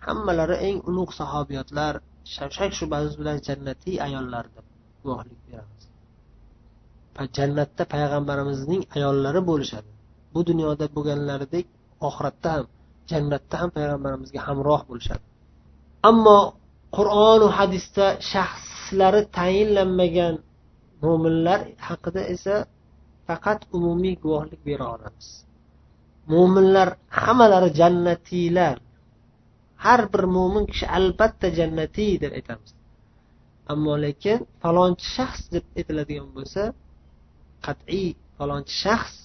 hammalari 0.08 0.56
eng 0.68 0.78
ulug' 0.90 1.14
sahobiyotlar 1.20 1.94
shak 2.34 2.72
shubhasiz 2.80 3.14
bilan 3.20 3.38
jannatiy 3.48 3.96
ayollarni 4.08 4.52
deb 4.58 4.68
guvohlik 5.04 5.40
beramiz. 5.48 5.84
Jannatda 7.38 7.84
payg'ambarimizning 7.94 8.82
ayollari 8.98 9.42
bo'lishadi. 9.50 9.90
Bu 10.34 10.40
dunyoda 10.50 10.86
bo'lganlaridek 10.96 11.66
oxiratda 12.08 12.50
ham 12.56 12.66
jannatda 13.12 13.56
ham 13.62 13.70
payg'ambarimizga 13.78 14.40
hamroh 14.48 14.82
bo'lishadi. 14.90 15.26
Ammo 16.10 16.40
qur'onu 16.98 17.48
hadisda 17.58 18.06
shaxslari 18.32 19.22
tayinlanmagan 19.38 20.36
mo'minlar 21.04 21.60
haqida 21.88 22.22
esa 22.36 22.56
faqat 23.28 23.60
umumiy 23.78 24.16
guvohlik 24.24 24.62
bera 24.70 24.86
olamiz. 24.96 25.28
Mo'minlar 26.34 26.90
hammalari 27.24 27.70
jannatiylar. 27.80 28.76
Har 29.84 30.02
bir 30.14 30.24
mo'min 30.36 30.66
kishi 30.72 30.86
albatta 30.98 31.48
jannatiy 31.58 32.12
deb 32.24 32.32
aytamiz. 32.40 32.72
Ammo 33.72 33.94
lekin 34.06 34.40
falonchi 34.62 35.08
shaxs 35.16 35.44
deb 35.54 35.66
aytiladigan 35.80 36.30
bo'lsa 36.36 36.64
qat'iy 37.66 38.08
falonchi 38.38 38.76
shaxs 38.84 39.16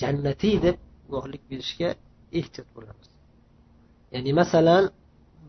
jannatiy 0.00 0.56
deb 0.64 0.76
guvohlik 1.08 1.42
berishga 1.50 1.90
ehtiyot 2.38 2.68
bo'lamiz. 2.76 3.08
Ya'ni 4.12 4.32
masalan 4.40 4.84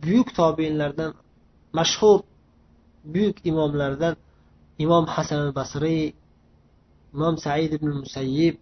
buyuk 0.04 0.30
tobeinlardan 0.40 1.12
mashhur 1.78 2.20
buyuk 3.14 3.38
imomlardan 3.50 4.16
imom 4.84 5.06
hasan 5.16 5.40
al 5.48 5.54
basriy 5.60 6.06
imom 7.14 7.36
said 7.46 7.72
ibn 7.78 7.90
musayyib 8.04 8.56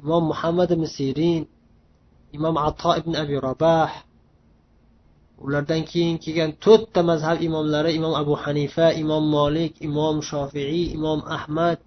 imom 0.00 0.22
muhammad 0.32 0.68
ibn 0.76 0.86
sirin 0.96 1.42
imom 2.36 2.56
ato 2.68 2.90
ibn 3.00 3.12
abi 3.22 3.36
rabah 3.48 3.90
ulardan 5.46 5.82
keyin 5.90 6.16
kelgan 6.24 6.52
to'rtta 6.64 7.00
mazhab 7.10 7.38
imomlari 7.48 7.90
imom 7.98 8.14
abu 8.22 8.34
hanifa 8.42 8.86
imom 9.02 9.24
molik 9.36 9.74
imom 9.88 10.16
shofiiy 10.30 10.84
imom 10.96 11.20
ahmad. 11.36 11.78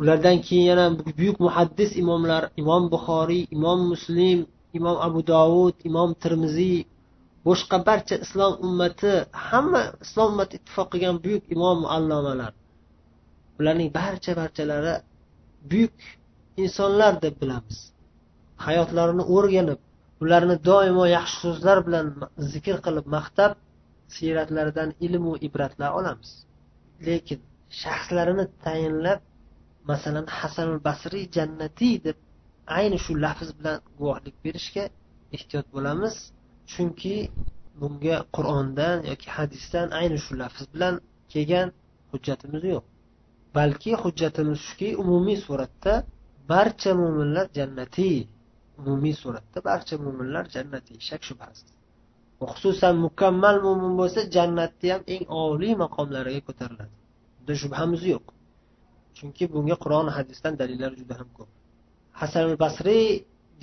Ulardan 0.00 0.38
keyin 0.46 0.66
yana 0.70 0.86
buyuk 1.18 1.36
muhaddis 1.46 1.90
imomlar 2.02 2.42
imom 2.60 2.82
buxoriy 2.92 3.42
imom 3.56 3.78
muslim 3.92 4.38
imom 4.78 4.96
abu 5.06 5.20
dovud 5.32 5.74
imom 5.88 6.10
termiziy 6.22 6.78
boshqa 7.46 7.76
barcha 7.86 8.16
islom 8.24 8.52
ummati 8.66 9.12
hamma 9.48 9.82
islom 10.04 10.28
ummati 10.32 10.54
ittifoq 10.58 10.88
qilgan 10.92 11.16
buyuk 11.24 11.44
imom 11.54 11.78
allomalar 11.96 12.52
ularning 13.58 13.90
barcha 13.98 14.32
barchalari 14.40 14.94
buyuk 15.70 15.96
insonlar 16.62 17.12
deb 17.24 17.34
bilamiz. 17.42 17.78
Hayotlarini 18.64 19.24
o'rganib 19.36 19.80
ularni 20.22 20.56
doimo 20.68 21.04
yaxshi 21.16 21.36
so'zlar 21.44 21.78
bilan 21.86 22.06
zikr 22.52 22.76
qilib 22.86 23.06
maqtab 23.16 23.52
siyratlaridan 24.14 24.90
ilmu 25.06 25.32
ibratlar 25.46 25.90
olamiz. 25.98 26.30
Lekin 27.06 27.40
shaxslarini 27.82 28.44
tayinlab 28.64 29.20
masalan 29.90 30.26
hasan 30.38 30.68
basriy 30.86 31.24
jannatiy 31.36 31.94
deb 32.06 32.16
ayni 32.78 32.98
shu 33.04 33.12
lafz 33.24 33.48
bilan 33.58 33.78
guvohlik 33.98 34.36
berishga 34.44 34.84
ehtiyot 35.36 35.66
bo'lamiz. 35.74 36.14
Chunki 36.72 37.16
bunga 37.80 38.16
qur'ondan 38.36 38.96
yoki 39.10 39.28
hadisdan 39.36 39.88
ayni 40.00 40.18
shu 40.24 40.32
lafz 40.42 40.62
bilan 40.72 40.94
kelgan 41.32 41.68
hujjatimiz 42.10 42.62
yo'q. 42.72 42.84
Balki 43.56 43.92
hujjatimiz 44.02 44.58
shuki 44.66 44.88
umumiy 45.02 45.38
suratda 45.46 45.94
barcha 46.52 46.90
mo'minlar 47.00 47.46
jannatiy 47.58 48.16
umumiy 48.80 49.14
suratda 49.22 49.58
barcha 49.68 49.94
mo'minlar 50.04 50.44
jannatiy 50.54 50.98
shak 51.08 51.22
shubhasiz. 51.28 51.68
Xususan 52.52 52.94
mukammal 53.06 53.56
mo'min 53.66 53.92
bo'lsa 54.00 54.20
jannatda 54.36 54.86
ham 54.92 55.02
eng 55.14 55.24
oliy 55.44 55.74
maqomlarga 55.84 56.40
ko'tariladi. 56.48 56.94
Bunda 57.36 57.54
shubhamiz 57.62 58.02
yo'q. 58.12 58.26
Chunki 59.16 59.44
bunga 59.54 59.76
qur'on 59.84 60.08
hadisdan 60.16 60.54
dalillar 60.60 60.92
juda 61.00 61.14
ham 61.20 61.28
ko'p. 61.38 61.50
Hasan 62.20 62.46
basriy 62.62 63.06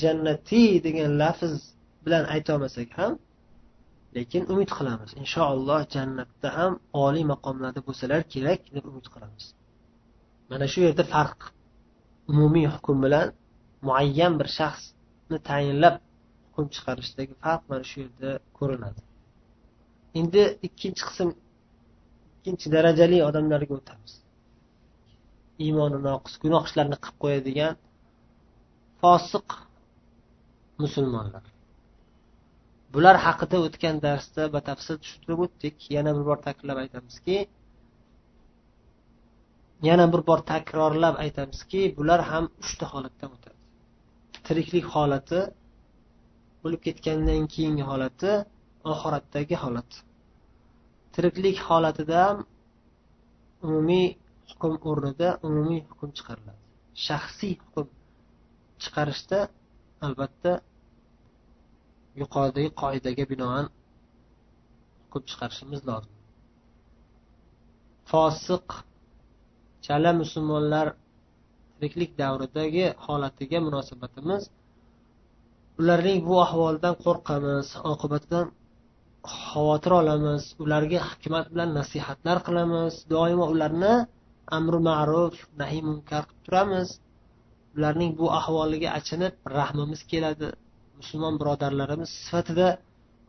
jannatiy 0.03 0.71
degan 0.85 1.11
lafz 1.21 1.53
bilan 2.05 2.23
aytolmasak 2.35 2.89
ham 2.99 3.13
lekin 4.15 4.43
umid 4.53 4.69
qilamiz. 4.77 5.09
Inshaalloh 5.21 5.81
jannatda 5.95 6.49
ham 6.57 6.73
oliy 7.05 7.25
maqomlarda 7.33 7.81
bo'lsalar 7.87 8.21
kerak 8.33 8.61
deb 8.75 8.85
umid 8.91 9.07
qilamiz. 9.13 9.45
Mana 10.49 10.65
shu 10.71 10.79
yerda 10.87 11.03
farq 11.13 11.39
umumiy 12.31 12.67
hukm 12.75 12.97
bilan 13.05 13.27
muayyan 13.87 14.33
bir 14.39 14.49
shaxs 14.57 14.85
tayinlab 15.49 15.95
hukm 16.55 16.69
chiqarishdagi 16.75 17.33
farq 17.43 17.61
mana 17.69 17.83
shu 17.89 17.97
yerda 18.03 18.31
ko'rinadi. 18.57 19.01
Endi 20.19 20.41
ikkinchi 20.67 21.03
qism 21.09 21.29
ikkinchi 22.37 22.67
darajali 22.75 23.17
odamlarga 23.29 23.73
o'tamiz. 23.79 24.13
Iymoni 25.65 25.99
noqis 26.07 26.33
gunoh 26.43 26.63
ishlarni 26.69 26.97
qilib 27.03 27.17
qo'yadigan 27.23 27.73
fosiq 29.01 29.47
musulmonlar. 30.83 31.45
Bular 32.93 33.15
haqida 33.25 33.57
o'tgan 33.67 33.95
darsda 34.05 34.43
batafsil 34.55 34.95
tushuntirib 35.03 35.39
o'tdik. 35.45 35.75
Yana 35.95 36.11
bir 36.17 36.23
bor 36.29 36.39
takrorlab 36.47 36.79
aytamizki 36.83 37.37
yana 39.89 40.05
bir 40.13 40.21
bor 40.29 40.39
takrorlab 40.51 41.15
aytamizki 41.23 41.81
bular 41.97 42.21
ham 42.31 42.45
uchta 42.63 42.85
holatdan 42.93 43.31
o'tadi. 43.37 43.58
Tiriklik 44.49 44.85
holati 44.95 45.41
o'lib 46.65 46.81
ketgandan 46.85 47.43
keyingi 47.53 47.83
holati 47.89 48.31
oxiratdagi 48.91 49.55
holat. 49.63 49.91
Tiriklik 51.13 51.57
holatida 51.67 52.21
umumiy 53.65 54.07
hukm 54.49 54.73
o'rnida 54.89 55.29
umumiy 55.47 55.81
hukm 55.89 56.09
chiqariladi. 56.17 56.61
Shaxsiy 57.05 57.53
hukm 57.63 57.87
chiqarishda 58.81 59.39
albatta 60.05 60.53
yuqoridagi 62.21 62.69
qoidaga 62.81 63.23
binoan 63.31 63.65
hukm 65.03 65.23
chiqarishimiz 65.29 65.81
lozim. 65.89 66.13
Fosiq 68.09 68.67
chala 69.85 70.11
musulmonlar 70.21 70.87
tiriklik 71.79 72.11
davridagi 72.21 72.85
holatiga 73.05 73.59
munosabatimiz 73.67 74.43
ularning 75.81 76.19
bu 76.27 76.35
ahvolidan 76.45 76.95
qo'rqamiz 77.05 77.67
oqibatidan 77.91 78.45
xavotir 79.37 79.91
olamiz 80.01 80.43
ularga 80.63 80.99
hikmat 81.09 81.45
bilan 81.53 81.69
nasihatlar 81.79 82.37
qilamiz 82.47 82.93
doimo 83.13 83.45
ularni 83.53 83.93
amri 84.57 84.79
ma'ruf 84.89 85.35
nahiy 85.61 85.81
munkar 85.89 86.23
qilib 86.29 86.43
turamiz. 86.45 86.89
Ularning 87.77 88.11
bu 88.19 88.25
ahvoliga 88.39 88.89
achinib 88.99 89.33
rahmimiz 89.57 90.01
keladi. 90.11 90.47
Musulmon 90.99 91.35
birodarlarimiz 91.41 92.09
sifatida 92.23 92.69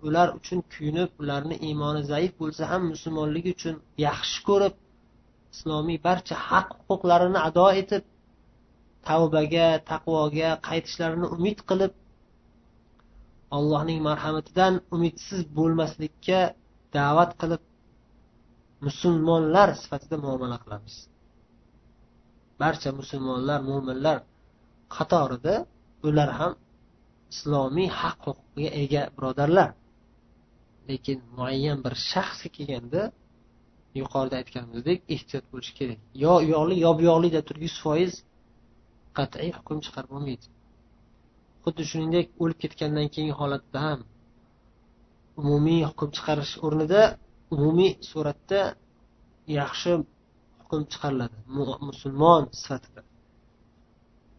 ular 0.09 0.29
uchun 0.39 0.61
kuyunib 0.73 1.11
ularni 1.23 1.57
iymoni 1.69 2.03
zaif 2.13 2.33
bo'lsa 2.41 2.63
ham 2.71 2.83
musulmonligi 2.93 3.51
uchun 3.57 3.77
yaxshi 4.07 4.39
ko'rib 4.49 4.75
islomiy 5.55 5.99
barcha 6.07 6.37
haq 6.49 6.69
huquqlarini 6.89 7.41
ado 7.49 7.67
etib 7.83 8.03
tavbaga 9.09 9.69
taqvoga 9.91 10.51
qaytishlarini 10.69 11.27
umid 11.37 11.59
qilib 11.71 11.93
allohning 13.57 14.01
marhamatidan 14.09 14.75
umidsiz 14.95 15.41
bo'lmaslikka 15.59 16.41
da'vat 16.97 17.31
qilib 17.41 17.63
musulmonlar 18.87 19.69
sifatida 19.83 20.17
muomala 20.25 20.57
qilamiz. 20.65 20.95
Barcha 22.61 22.91
musulmonlar 23.01 23.61
mo'minlar 23.71 24.17
qatorida 24.97 25.55
ular 26.09 26.31
ham 26.39 26.53
islomiy 27.33 27.89
haq 28.01 28.19
huquqqa 28.27 28.69
ega 28.83 29.03
birodarlar. 29.17 29.71
Lekin 30.89 31.19
muayyan 31.37 31.79
bir 31.85 31.95
shaxsga 32.11 32.49
kelganda 32.57 33.03
yuqorida 34.01 34.35
aytganimizdek 34.41 34.99
ehtiyot 35.15 35.45
bo'lish 35.53 35.73
kerak. 35.79 35.99
Yo 36.25 36.33
uyoqli 36.45 36.75
yo 36.85 36.91
bu 36.99 37.03
yoqli 37.11 37.29
deb 37.37 37.45
turib 37.49 37.63
yuz 37.69 37.77
foiz 37.85 38.13
qat'iy 39.17 39.51
hukm 39.59 39.79
chiqarib 39.85 40.11
bo'lmaydi. 40.15 40.47
Xuddi 41.65 41.83
shuningdek 41.91 42.27
o'lib 42.43 42.59
ketgandan 42.63 43.07
keyingi 43.15 43.35
holatda 43.41 43.79
ham 43.87 44.01
umumiy 45.41 45.83
hukm 45.89 46.09
chiqarish 46.17 46.55
o'rnida 46.67 47.03
umumiy 47.55 47.93
suratda 48.11 48.61
yaxshi 49.59 49.93
hukm 50.61 50.83
chiqariladi. 50.93 51.37
Musulmon 51.89 52.43
sifatida. 52.61 53.03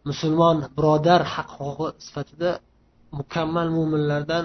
Musulmon 0.08 0.56
birodar 0.76 1.22
haq 1.34 1.50
huquqi 1.58 1.88
sifatida 2.06 2.50
mukammal 3.18 3.68
mo'minlardan 3.76 4.44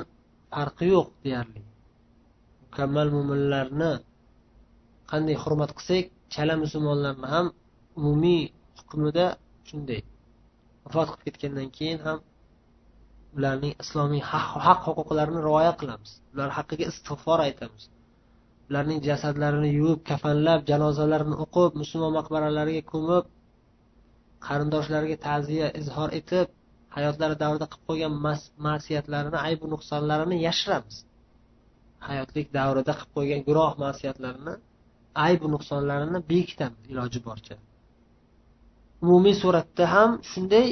farqi 0.54 0.86
yo'q 0.96 1.08
deyarli. 1.24 1.62
Mukammal 2.64 3.08
mo'minlarni 3.16 3.92
qanday 5.12 5.36
hurmat 5.44 5.72
qilsak 5.78 6.06
chala 6.34 6.54
musulmonlarni 6.64 7.28
ham 7.34 7.48
umumiy 7.98 8.44
hukmida 8.78 9.26
shunday 9.68 10.02
vafot 10.96 11.08
qilib 11.12 11.24
ketgandan 11.28 11.70
keyin 11.78 12.00
ham 12.08 12.20
ularning 13.38 13.74
islomiy 13.84 14.24
haq 14.32 14.80
huquqlarini 14.88 15.42
rioya 15.48 15.74
qilamiz. 15.82 16.12
Ular 16.34 16.50
haqqiga 16.58 16.86
istig'for 16.92 17.40
aytamiz. 17.48 17.84
Ularning 18.70 19.00
jasadlarini 19.08 19.70
yuvib 19.80 20.02
kafanlab 20.10 20.62
janozalarini 20.70 21.36
o'qib 21.46 21.72
musulmon 21.82 22.14
maqbaralariga 22.20 22.84
ko'mib 22.94 23.26
qarindoshlariga 24.48 25.18
ta'ziya 25.28 25.68
izhor 25.82 26.10
etib 26.20 26.48
hayotlari 26.96 27.36
davrida 27.44 27.68
qilib 27.72 27.86
qo'ygan 27.90 28.14
ma'siyatlarini 28.68 29.40
aybu 29.48 29.66
nuqsonlarini 29.74 30.38
yashiramiz. 30.48 30.96
Hayotlik 32.08 32.48
davrida 32.58 32.94
qilib 33.00 33.14
qo'ygan 33.18 33.42
gunoh 33.50 33.72
ma'siyatlarini 33.84 34.54
aybu 35.28 35.46
nuqsonlarini 35.56 36.20
bekitamiz 36.32 36.84
iloji 36.94 37.20
boricha 37.28 37.56
umumiy 39.04 39.36
suratda 39.42 39.86
ham 39.94 40.12
shunday 40.32 40.68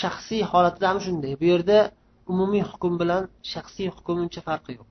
shaxsiy 0.00 0.42
holatda 0.52 0.84
ham 0.90 0.98
shunday. 1.06 1.32
Bu 1.40 1.46
yerda 1.52 1.78
umumiy 2.32 2.64
hukm 2.70 2.92
bilan 3.00 3.22
shaxsiy 3.52 3.88
hukm 3.96 4.16
uncha 4.24 4.40
farqi 4.48 4.72
yo'q. 4.78 4.88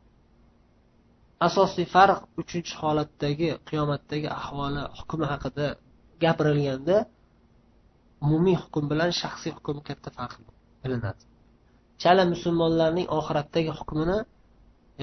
Asosiy 1.48 1.86
farq 1.96 2.20
uchinchi 2.42 2.74
holatdagi 2.82 3.50
qiyomatdagi 3.70 4.28
ahvoli 4.40 4.84
hukmi 5.00 5.26
haqida 5.32 5.68
gapirilganda 6.24 6.98
umumiy 8.26 8.58
hukm 8.64 8.84
bilan 8.92 9.12
shaxsiy 9.22 9.52
hukm 9.58 9.78
katta 9.88 10.10
farq 10.18 10.34
bilinadi. 10.84 11.24
Chala 12.02 12.24
musulmonlarning 12.34 13.08
oxiratdagi 13.18 13.72
hukmini 13.80 14.18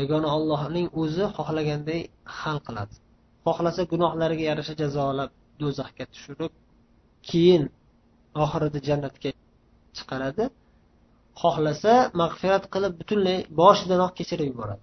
yagona 0.01 0.29
ollohning 0.37 0.87
o'zi 1.01 1.25
xohlaganday 1.37 2.01
hal 2.39 2.59
qiladi. 2.67 2.95
Xohlasa 3.47 3.83
gunohlariga 3.93 4.45
yarasha 4.51 4.75
jazolab 4.83 5.31
do'zaxga 5.61 6.05
tushirib 6.13 6.53
keyin 7.31 7.63
oxirida 8.45 8.81
jannatga 8.89 9.31
chiqaradi. 9.97 10.45
Xohlasa 11.43 11.95
mag'firat 12.21 12.65
qilib 12.75 12.93
butunlay 13.01 13.39
boshidanoq 13.61 14.13
kechirib 14.19 14.49
yuboradi. 14.53 14.83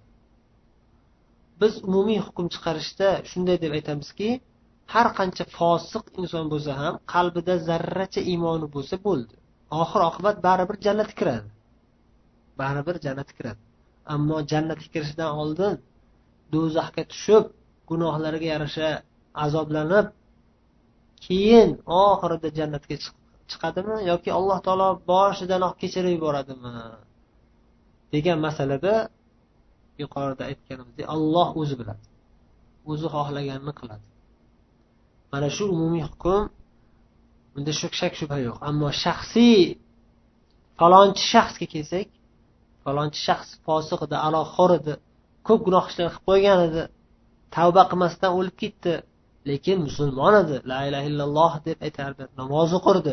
Biz 1.60 1.72
umumiy 1.88 2.20
hukm 2.26 2.46
chiqarishda 2.54 3.08
shunday 3.30 3.56
deb 3.64 3.72
aytamizki 3.78 4.30
har 4.92 5.08
qancha 5.18 5.44
fosiq 5.58 6.04
inson 6.20 6.44
bo'lsa 6.52 6.72
ham 6.80 6.94
qalbida 7.14 7.54
zarracha 7.68 8.20
iymoni 8.32 8.66
bo'lsa 8.74 8.96
bo'ldi. 9.06 9.34
Oxir 9.82 10.00
oqibat 10.10 10.36
baribir 10.46 10.76
jannatga 10.86 11.14
kiradi. 11.20 11.48
Baribir 12.60 12.96
jannatga 13.06 13.34
kiradi. 13.38 13.60
Ammo 14.14 14.36
jannatga 14.52 14.88
kirishidan 14.94 15.30
oldin 15.42 15.74
do'zaxga 16.52 17.02
tushib 17.12 17.44
gunohlariga 17.90 18.48
yarasha 18.54 18.88
azoblanib 19.44 20.06
keyin 21.24 21.70
oxirida 22.04 22.48
jannatga 22.58 22.96
chiqadimi 23.50 23.96
yoki 24.10 24.30
alloh 24.38 24.58
taolo 24.66 24.88
boshidanoq 25.10 25.74
kechirib 25.82 26.12
yuboradimi? 26.16 26.72
Degan 28.14 28.38
masalada 28.46 28.94
yuqorida 30.02 30.42
aytganimizdek 30.50 31.06
olloh 31.14 31.48
o'zi 31.60 31.74
biladi. 31.80 32.04
O'zi 32.90 33.06
xohlaganini 33.14 33.72
qiladi. 33.80 34.06
Mana 35.32 35.48
shu 35.56 35.64
umumiy 35.74 36.04
hukm 36.08 36.42
bunda 37.52 37.72
shak 38.00 38.14
shubha 38.20 38.38
yo'q. 38.46 38.56
Ammo 38.68 38.88
shaxsiy 39.04 39.62
falonchi 40.78 41.24
shaxsga 41.32 41.66
kelsak 41.74 42.08
falonchi 42.84 43.20
shaxs 43.26 43.50
fosiq 43.66 44.00
edi 44.06 44.16
aloqxo'r 44.26 44.72
edi 44.80 44.94
ko'p 45.46 45.60
gunoh 45.66 45.84
ishlar 45.90 46.08
qilib 46.10 46.24
qo'ygan 46.28 46.58
edi 46.68 46.82
tavba 47.56 47.82
qilmasdan 47.90 48.30
o'lib 48.38 48.56
ketdi. 48.62 48.94
Lekin 49.50 49.78
musulmon 49.86 50.34
edi. 50.42 50.56
La 50.70 50.78
illaha 50.86 51.06
illalloh 51.10 51.52
deb 51.66 51.78
aytardi. 51.86 52.24
Namoz 52.40 52.70
o'qirdi. 52.78 53.12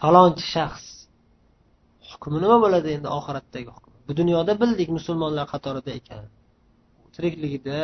Falonchi 0.00 0.44
shaxs. 0.54 0.86
Hukmi 2.10 2.38
nima 2.44 2.56
bo'ladi 2.64 2.88
endi 2.96 3.08
oxiratdagi 3.18 3.70
hukm? 3.76 3.92
Bu 4.06 4.12
dunyoda 4.20 4.52
bildik 4.62 4.88
musulmonlar 4.98 5.46
qatorida 5.52 5.90
ekan. 6.00 6.24
Tirikligida 7.14 7.80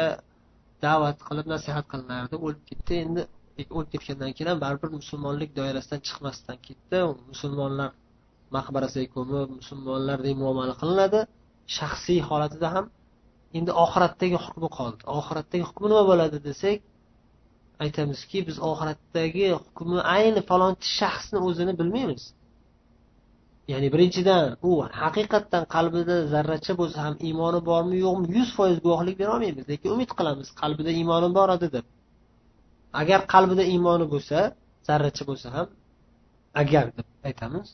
da'vat 0.84 1.18
qilib 1.28 1.46
nasihat 1.54 1.86
qilinardi 1.92 2.36
o'lib 2.44 2.62
ketdi. 2.70 2.92
Endi 3.04 3.22
o'lib 3.76 3.90
ketgandan 3.94 4.30
keyin 4.36 4.48
ham 4.52 4.58
baribir 4.64 4.90
musulmonlik 4.98 5.50
doirasidan 5.58 6.00
chiqmasdan 6.06 6.58
ketdi. 6.66 6.98
Musulmonlar 7.32 7.90
maqbarasiga 8.56 9.08
ko'mib 9.16 9.48
musulmonlardek 9.58 10.34
muomala 10.42 10.74
qilinadi. 10.82 11.20
Shaxsiy 11.76 12.20
holatida 12.28 12.68
ham 12.74 12.86
endi 13.58 13.72
oxiratdagi 13.84 14.36
hukmi 14.44 14.68
qoldi. 14.78 15.02
Oxiratdagi 15.18 15.64
hukmi 15.68 15.86
nima 15.92 16.04
bo'ladi 16.10 16.38
desak 16.48 16.78
aytamizki 17.84 18.38
biz 18.48 18.56
oxiratdagi 18.70 19.46
hukmi 19.56 19.98
ayni 20.16 20.40
falonchi 20.50 20.88
shaxsni 21.00 21.38
o'zini 21.48 21.72
bilmaymiz. 21.80 22.22
Ya'ni 23.72 23.88
birinchidan 23.94 24.44
u 24.68 24.70
haqiqatdan 25.02 25.64
qalbida 25.74 26.16
zarracha 26.32 26.72
bo'lsa 26.80 26.98
ham 27.06 27.14
iymoni 27.28 27.60
bormi 27.70 27.96
yo'qmi 28.04 28.26
yuz 28.36 28.48
foiz 28.58 28.76
guvohlik 28.84 29.16
berolmaymiz 29.22 29.64
lekin 29.72 29.88
umid 29.96 30.10
qilamiz 30.18 30.48
qalbida 30.62 30.90
iymoni 31.00 31.28
bor 31.38 31.48
edi 31.56 31.68
deb. 31.76 31.86
Agar 33.00 33.20
qalbida 33.34 33.64
iymoni 33.74 34.06
bo'lsa 34.12 34.38
zarracha 34.88 35.22
bo'lsa 35.30 35.48
ham 35.56 35.68
agar 36.62 36.86
deb 36.96 37.06
aytamiz 37.28 37.68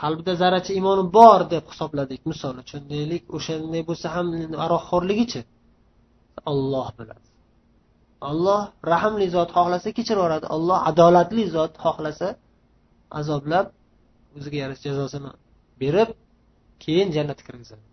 qalbida 0.00 0.32
zarracha 0.42 0.72
iymoni 0.78 1.04
bor 1.18 1.40
deb 1.54 1.64
hisobladik 1.72 2.20
misol 2.30 2.54
uchun 2.62 2.82
deylik 2.92 3.24
o'shanday 3.36 3.82
bo'lsa 3.90 4.06
ham 4.14 4.26
aroqxo'rligichi? 4.64 5.40
Olloh 6.50 6.88
biladi. 6.98 7.29
Olloh 8.28 8.62
rahmli 8.92 9.26
zot 9.36 9.50
xohlasa 9.56 9.88
kechirib 9.96 10.20
yuboradi 10.20 10.46
olloh 10.56 10.78
adolatli 10.90 11.44
zot 11.56 11.72
xohlasa 11.84 12.28
azoblab 13.20 13.66
o'ziga 14.36 14.58
yarasha 14.62 14.84
jazosini 14.88 15.30
berib 15.82 16.10
keyin 16.84 17.08
jannatga 17.16 17.44
kirgizadi. 17.48 17.84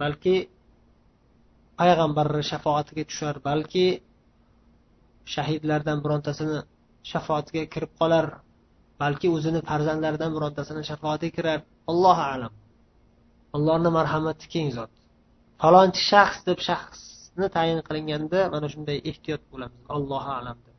Balki 0.00 0.34
payg'ambarni 1.80 2.42
shafoatiga 2.50 3.02
tushar 3.10 3.34
balki 3.48 3.86
shahidlardan 5.34 5.98
birontasini 6.04 6.58
shafoatiga 7.10 7.62
kirib 7.74 7.92
qolar 8.00 8.26
balki 9.02 9.26
o'zini 9.36 9.60
farzandlaridan 9.68 10.30
birontasini 10.36 10.82
shafoatiga 10.90 11.32
kirar 11.38 11.58
allohu 11.90 12.22
alam. 12.34 12.52
Allohni 13.56 13.90
marhamati 13.98 14.46
keng 14.54 14.68
zot. 14.76 14.92
Falonchi 15.60 16.02
shaxs 16.10 16.40
deb 16.48 16.58
shaxs 16.68 17.07
tayin 17.56 17.80
qilinganda 17.88 18.40
mana 18.54 18.66
shunday 18.72 18.98
ehtiyot 19.10 19.42
bo'lamiz. 19.52 19.80
Allohu 19.96 20.30
alam 20.38 20.56
deb. 20.66 20.74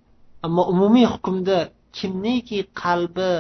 Ammo 0.45 0.63
umumiy 0.73 1.07
hukmda 1.13 1.57
kimniki 1.97 2.59
qalbi 2.83 3.31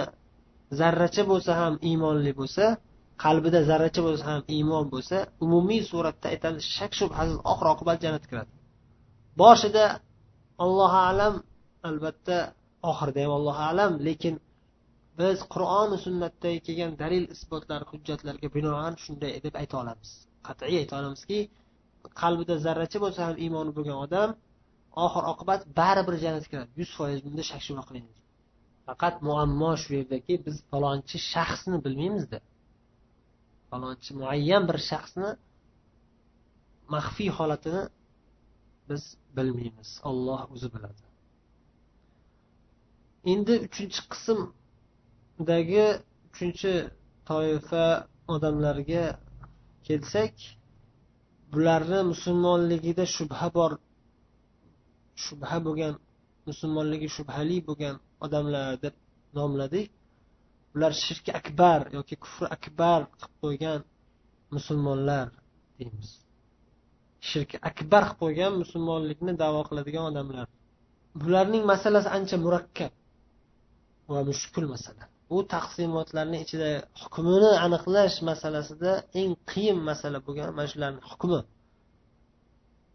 zarracha 0.79 1.23
bo'lsa 1.31 1.51
ham 1.61 1.73
iymonli 1.89 2.31
bo'lsa 2.39 2.65
qalbida 3.23 3.59
zarracha 3.69 4.01
bo'lsa 4.07 4.23
ham 4.31 4.41
iymon 4.55 4.85
bo'lsa 4.93 5.17
umumiy 5.45 5.81
suratda 5.91 6.25
aytamiz 6.33 6.63
shak 6.77 6.91
shubhasiz 6.99 7.37
oxir 7.51 7.67
oqibat 7.73 7.97
jannatga 8.03 8.29
kiradi. 8.31 8.51
Boshida 9.41 9.85
allohu 10.63 10.99
alam 11.09 11.33
albatta 11.89 12.37
oxirida 12.91 13.19
ham 13.25 13.33
allohu 13.39 13.61
alam 13.71 13.91
lekin 14.07 14.35
biz 15.19 15.37
qur'oni 15.53 15.97
sunnatdagi 16.05 16.59
kelgan 16.67 16.91
dalil 17.03 17.25
isbotlar 17.35 17.81
hujjatlarga 17.91 18.47
binoan 18.55 18.93
shunday 19.03 19.31
deb 19.45 19.53
ayta 19.61 19.75
olamiz. 19.81 20.09
Qat'iy 20.47 20.77
ayta 20.81 20.93
olamizki 20.99 21.39
qalbida 22.21 22.55
zarracha 22.65 22.97
bo'lsa 23.05 23.19
ham 23.27 23.35
iymoni 23.45 23.71
bo'lgan 23.77 23.97
odam 24.05 24.29
oxir 25.05 25.23
oqibat 25.33 25.61
baribir 25.79 26.15
jannatga 26.23 26.49
kiradi. 26.51 26.71
Yuz 26.81 26.91
foiz 26.97 27.19
bunda 27.25 27.43
shak 27.49 27.61
shubha 27.67 27.83
qilmaymiz 27.87 28.19
faqat 28.89 29.15
muammo 29.27 29.71
shu 29.81 29.89
yerdaki 29.99 30.33
biz 30.45 30.55
falonchi 30.71 31.17
shaxsni 31.33 31.77
bilmaymizda. 31.85 32.39
Falonchi 33.69 34.11
muayyan 34.19 34.63
bir 34.69 34.77
shaxsni 34.89 35.29
maxfiy 36.93 37.29
holatini 37.37 37.83
biz 38.89 39.03
bilmaymiz. 39.37 39.89
Olloh 40.09 40.41
o'zi 40.53 40.67
biladi. 40.75 41.03
Endi 43.33 43.53
uchinchi 43.67 44.01
qismdagi 44.13 45.85
uchinchi 46.29 46.73
toifa 47.29 47.85
odamlarga 48.33 49.05
kelsak 49.87 50.35
bularni 51.51 51.99
musulmonligida 52.11 53.05
shubha 53.15 53.47
bor. 53.57 53.71
Shubha 55.25 55.57
bo'lgan 55.65 55.93
musulmonligi 56.49 57.07
shubhali 57.17 57.57
bo'lgan 57.67 57.95
odamlar 58.25 58.67
deb 58.83 58.95
nomladik. 59.37 59.87
Ular 60.75 60.93
shirki 61.05 61.31
akbar 61.39 61.79
yoki 61.97 62.15
kufri 62.23 62.47
akbar 62.55 62.99
qilib 63.11 63.33
qo'ygan 63.43 63.79
musulmonlar 64.55 65.27
deymiz. 65.79 66.09
Shirki 67.29 67.57
akbar 67.69 68.03
qilib 68.07 68.19
qo'ygan 68.23 68.53
musulmonlikni 68.61 69.33
davo 69.43 69.61
qiladigan 69.69 70.05
odamlar. 70.11 70.47
Bularning 71.21 71.63
masalasi 71.71 72.09
ancha 72.17 72.37
murakkab 72.45 72.91
va 74.13 74.19
mushkul 74.29 74.65
masala. 74.73 75.03
Bu 75.29 75.37
taqsimotlarni 75.53 76.37
ichida 76.45 76.69
hukmini 77.01 77.51
aniqlash 77.65 78.15
masalasida 78.29 78.91
eng 79.19 79.31
qiyin 79.51 79.77
masala 79.89 80.17
bo'lgan 80.25 80.49
mana 80.57 80.67
shularni 80.73 81.01
hukmi. 81.09 81.39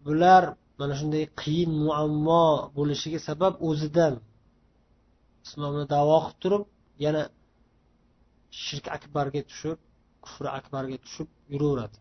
Bular 0.06 0.44
mana 0.80 0.94
shunday 1.00 1.24
qiyin 1.42 1.70
muammo 1.84 2.44
bo'lishiga 2.76 3.20
sabab 3.28 3.54
o'zidan 3.68 4.14
islomni 5.44 5.84
davo 5.94 6.16
qilib 6.24 6.38
turib 6.42 6.62
yana 7.04 7.22
shirk 8.64 8.86
akbarga 8.96 9.40
tushib 9.50 9.78
kufri 10.24 10.48
akbarga 10.58 10.96
tushib 11.04 11.28
yuraveradi. 11.52 11.96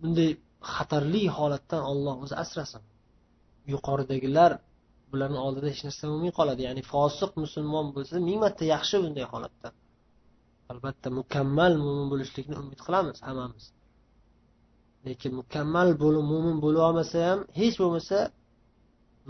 Bunday 0.00 0.30
xatarli 0.74 1.22
holatdan 1.36 1.82
olloh 1.92 2.14
o'zi 2.24 2.34
asrasin. 2.44 2.82
Yuqoridagilar 3.72 4.52
bularni 5.12 5.38
oldida 5.46 5.66
hech 5.72 5.82
narsa 5.86 6.04
bo'lmay 6.10 6.32
qoladi. 6.38 6.60
Ya'ni 6.68 6.82
fosiq 6.92 7.30
musulmon 7.44 7.86
bo'lsa 7.96 8.14
ming 8.28 8.38
marta 8.44 8.64
yaxshi 8.74 8.96
bunday 9.04 9.26
holatda. 9.32 9.68
Albatta 10.72 11.08
mukammal 11.18 11.72
mo'min 11.84 12.06
bo'lishlikni 12.12 12.56
umid 12.62 12.80
qilamiz 12.86 13.18
hammamiz. 13.26 13.64
Lekin 15.06 15.32
mukammal 15.40 15.88
bo'lib 16.02 16.24
mo'min 16.32 16.56
bo'lib 16.64 16.82
olmasa 16.88 17.16
ham 17.28 17.40
hech 17.60 17.76
bo'lmasa 17.82 18.18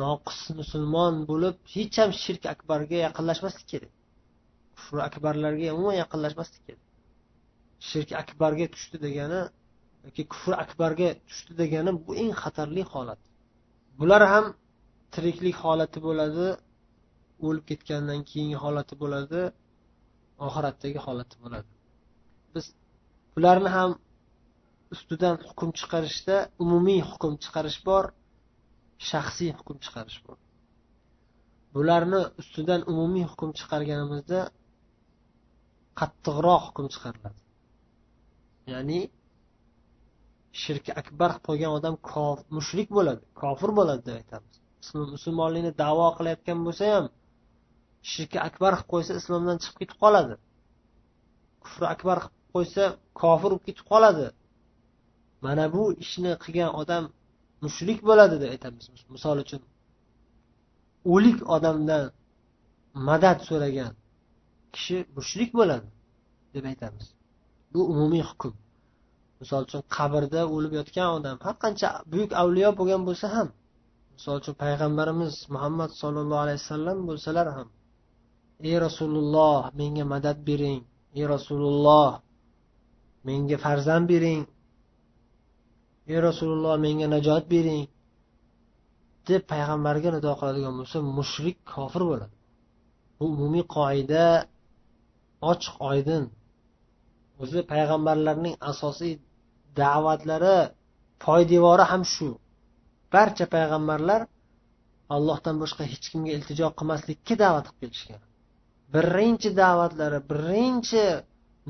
noqis 0.02 0.40
musulmon 0.60 1.14
bo'lib 1.30 1.56
hech 1.74 1.96
ham 2.02 2.10
shirk 2.22 2.42
akbarga 2.54 2.98
yaqinlashmaslik 3.06 3.66
kerak. 3.72 3.92
Kufr 4.76 4.98
akbarlarga 5.08 5.68
umuman 5.76 5.96
yaqinlashmaslik 6.02 6.62
kerak. 6.66 6.84
Shirk 7.88 8.10
akbarga 8.22 8.66
tushdi 8.74 8.96
degani 9.06 9.40
yoki 10.06 10.22
kufr 10.32 10.52
akbarga 10.64 11.08
tushdi 11.28 11.52
degani 11.62 11.90
bu 12.06 12.12
eng 12.22 12.32
xatarli 12.42 12.82
holat. 12.92 13.20
Bular 14.00 14.22
ham 14.32 14.46
tiriklik 15.14 15.56
holati 15.64 15.98
bo'ladi 16.06 16.48
o'lib 17.46 17.64
ketgandan 17.70 18.20
keyingi 18.30 18.58
holati 18.64 18.94
bo'ladi 19.02 19.42
oxiratdagi 20.46 21.00
holati 21.06 21.36
bo'ladi. 21.42 21.70
Biz 22.54 22.66
bularni 23.34 23.70
ham 23.76 23.90
ustidan 24.94 25.36
hukm 25.48 25.70
chiqarishda 25.78 26.36
umumiy 26.64 27.00
hukm 27.10 27.32
chiqarish 27.44 27.80
bor 27.88 28.04
shaxsiy 29.10 29.50
hukm 29.58 29.76
chiqarish 29.84 30.18
bor. 30.26 30.38
Bularni 31.74 32.20
ustidan 32.42 32.80
umumiy 32.92 33.26
hukm 33.32 33.50
chiqarganimizda 33.58 34.40
qattiqroq 36.00 36.62
hukm 36.68 36.86
chiqariladi. 36.94 37.40
Ya'ni 38.72 39.00
shirki 40.62 40.92
akbar 41.02 41.30
qilgan 41.46 41.72
odam 41.78 41.94
mushrik 42.56 42.88
bo'ladi 42.96 43.22
kofir 43.42 43.70
bo'ladi 43.78 44.02
deb 44.08 44.16
aytamiz. 44.20 44.61
Musulmonlikni 45.14 45.72
davo 45.82 46.06
qilayotgan 46.18 46.58
bo'lsa 46.66 46.84
ham 46.94 47.06
shirki 48.12 48.38
akbar 48.48 48.72
qilib 48.74 48.88
qo'ysa 48.92 49.12
islomdan 49.20 49.56
chiqib 49.62 49.78
ketib 49.82 49.98
qoladi. 50.04 50.34
Kufri 51.64 51.86
akbar 51.94 52.16
qilib 52.24 52.48
qo'ysa 52.54 52.84
kofir 53.20 53.50
bo'lib 53.50 53.64
ketib 53.68 53.86
qoladi. 53.92 54.26
Mana 55.44 55.64
bu 55.74 55.82
ishni 56.04 56.32
qilgan 56.44 56.70
odam 56.80 57.04
mushrik 57.64 58.00
bo'ladi 58.08 58.36
deb 58.42 58.50
aytamiz 58.54 58.84
misol 59.14 59.36
uchun 59.44 59.62
o'lik 61.14 61.38
odamdan 61.56 62.04
madad 63.08 63.38
so'ragan 63.48 63.92
kishi 64.74 64.96
mushrik 65.16 65.50
bo'ladi 65.58 65.88
deb 66.54 66.64
aytamiz. 66.72 67.06
Bu 67.72 67.80
umumiy 67.92 68.24
hukm. 68.30 68.52
Misol 69.40 69.62
uchun 69.66 69.82
qabrda 69.96 70.42
o'lib 70.54 70.72
yotgan 70.80 71.08
odam 71.18 71.36
har 71.46 71.56
qancha 71.64 71.88
buyuk 72.12 72.30
avliyo 72.42 72.70
bo'lgan 72.78 73.02
bo'lsa 73.08 73.26
ham 73.36 73.48
misol 74.22 74.36
uchun 74.40 74.54
payg'ambarimiz 74.64 75.34
muhammad 75.54 75.90
sollallohu 76.00 76.42
alayhi 76.44 76.60
vasallam 76.62 76.98
bo'lsalar 77.08 77.46
ham 77.56 77.68
ey 78.68 78.76
rasululloh 78.86 79.60
menga 79.78 80.04
madad 80.12 80.38
bering. 80.48 80.80
Ey 81.18 81.24
rasululloh 81.34 82.10
menga 83.26 83.56
farzand 83.64 84.04
bering. 84.12 84.42
Ey 86.10 86.18
rasululloh 86.28 86.74
menga 86.84 87.06
najot 87.14 87.44
bering. 87.54 87.86
deb 89.28 89.42
payg'ambarga 89.52 90.08
nido 90.16 90.32
qiladigan 90.38 90.74
bo'lsa 90.80 90.98
mushrik 91.18 91.56
kofir 91.72 92.02
bo'ladi. 92.10 92.34
Bu 93.18 93.24
umumiy 93.34 93.64
qoida 93.76 94.24
ochiq 95.50 95.74
oydin. 95.90 96.24
O'zi 97.42 97.60
payg'ambarlarning 97.72 98.56
asosiy 98.70 99.14
da'vatlari 99.80 100.58
poydevori 101.24 101.84
ham 101.90 102.02
shu. 102.14 102.28
Barcha 103.14 103.46
payg'ambarlar 103.54 104.20
allohdan 105.14 105.56
boshqa 105.62 105.82
hech 105.92 106.06
kimga 106.12 106.32
iltijo 106.38 106.66
qilmaslikka 106.78 107.34
da'vat 107.44 107.66
qilib 107.68 107.80
kelishgan. 107.82 108.22
Birinchi 108.94 109.50
da'vatlari 109.62 110.20
birinchi 110.30 111.04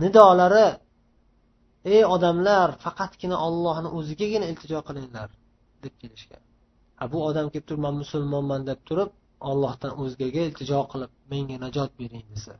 nidolari 0.02 0.68
ey 1.94 2.02
odamlar 2.14 2.68
faqatgina 2.84 3.36
ollohni 3.46 3.88
o'zigagina 3.98 4.46
iltijo 4.52 4.80
qilinglar 4.88 5.28
deb 5.84 5.94
kelishgan. 6.02 6.42
Bu 7.12 7.18
odam 7.28 7.46
kelib 7.52 7.66
turib 7.68 7.82
man 7.86 7.94
musulmonman 8.02 8.62
deb 8.70 8.80
turib 8.88 9.10
ollohdan 9.50 9.92
o'zgaga 10.02 10.42
iltijo 10.48 10.80
qilib 10.92 11.12
menga 11.32 11.56
najot 11.64 11.90
bering 12.00 12.26
desa 12.32 12.54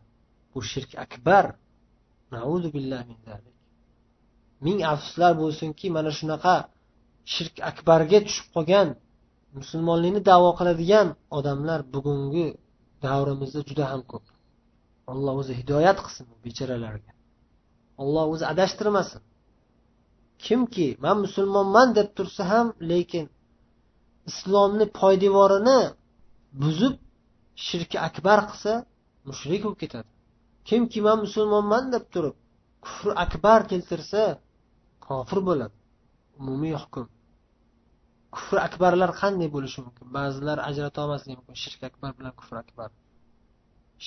bu 0.53 0.59
shirk 0.73 0.90
akbar. 1.05 1.45
Ming 4.66 4.79
afsuslar 4.92 5.33
bo'lsinki 5.42 5.87
mana 5.97 6.11
shunaqa 6.18 6.55
shirk 7.33 7.55
akbarga 7.71 8.19
tushib 8.27 8.47
qolgan 8.55 8.89
musulmonlikni 9.59 10.21
davo 10.31 10.51
qiladigan 10.59 11.09
odamlar 11.39 11.81
bugungi 11.95 12.47
davrimizda 13.07 13.61
juda 13.69 13.85
ham 13.93 14.03
ko'p. 14.11 14.25
Alloh 15.13 15.35
o'zi 15.43 15.53
hidoyat 15.61 15.99
qilsin 16.05 16.25
bu 16.31 16.37
bechoralarga 16.47 17.13
olloh 18.03 18.27
o'zi 18.35 18.45
adashtirmasin. 18.53 19.21
Kimki 20.45 20.89
man 21.05 21.17
musulmonman 21.25 21.89
deb 21.99 22.09
tursa 22.17 22.43
ham 22.53 22.67
lekin 22.91 23.27
islomni 24.31 24.87
poydevorini 25.01 25.81
buzib 26.63 26.95
shirki 27.67 27.99
akbar 28.09 28.39
qilsa 28.51 28.73
mushrik 29.29 29.61
bo'lib 29.65 29.79
ketadi. 29.83 30.11
Kimki 30.69 31.01
man 31.07 31.19
musulmonman 31.25 31.85
deb 31.95 32.05
turib 32.13 32.37
kufr 32.85 33.09
akbar 33.25 33.61
keltirsa 33.71 34.23
kofir 35.07 35.39
bo'ladi. 35.49 35.77
Umumiy 36.43 36.75
hukm. 36.83 37.07
Kufr 38.35 38.57
akbarlar 38.69 39.11
qanday 39.21 39.49
bo'lishi 39.55 39.81
mumkin? 39.87 40.07
Ba'zilar 40.17 40.59
ajrata 40.69 40.99
olmasligi 41.05 41.37
mumkin. 41.39 41.57
Shirk 41.63 41.83
akbar 41.91 42.11
bilan 42.19 42.33
kufr 42.41 42.57
akbar. 42.65 42.89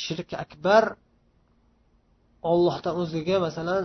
Shirk 0.03 0.29
akbar 0.43 0.83
ollohdan 2.51 2.93
o'zgaga 3.01 3.37
masalan 3.47 3.83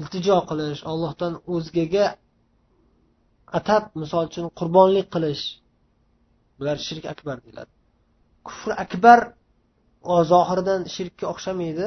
iltijo 0.00 0.38
qilish 0.50 0.82
ollohdan 0.92 1.32
o'zgaga 1.54 2.06
atab 3.58 3.82
misol 4.00 4.24
uchun 4.30 4.46
qurbonlik 4.58 5.06
qilish 5.14 5.44
bular 6.58 6.76
shirk 6.86 7.04
akbar 7.14 7.36
deyiladi. 7.44 7.72
Kufr 8.46 8.70
akbar 8.84 9.18
zohiridan 10.32 10.80
shirkka 10.94 11.24
o'xshamaydi. 11.32 11.86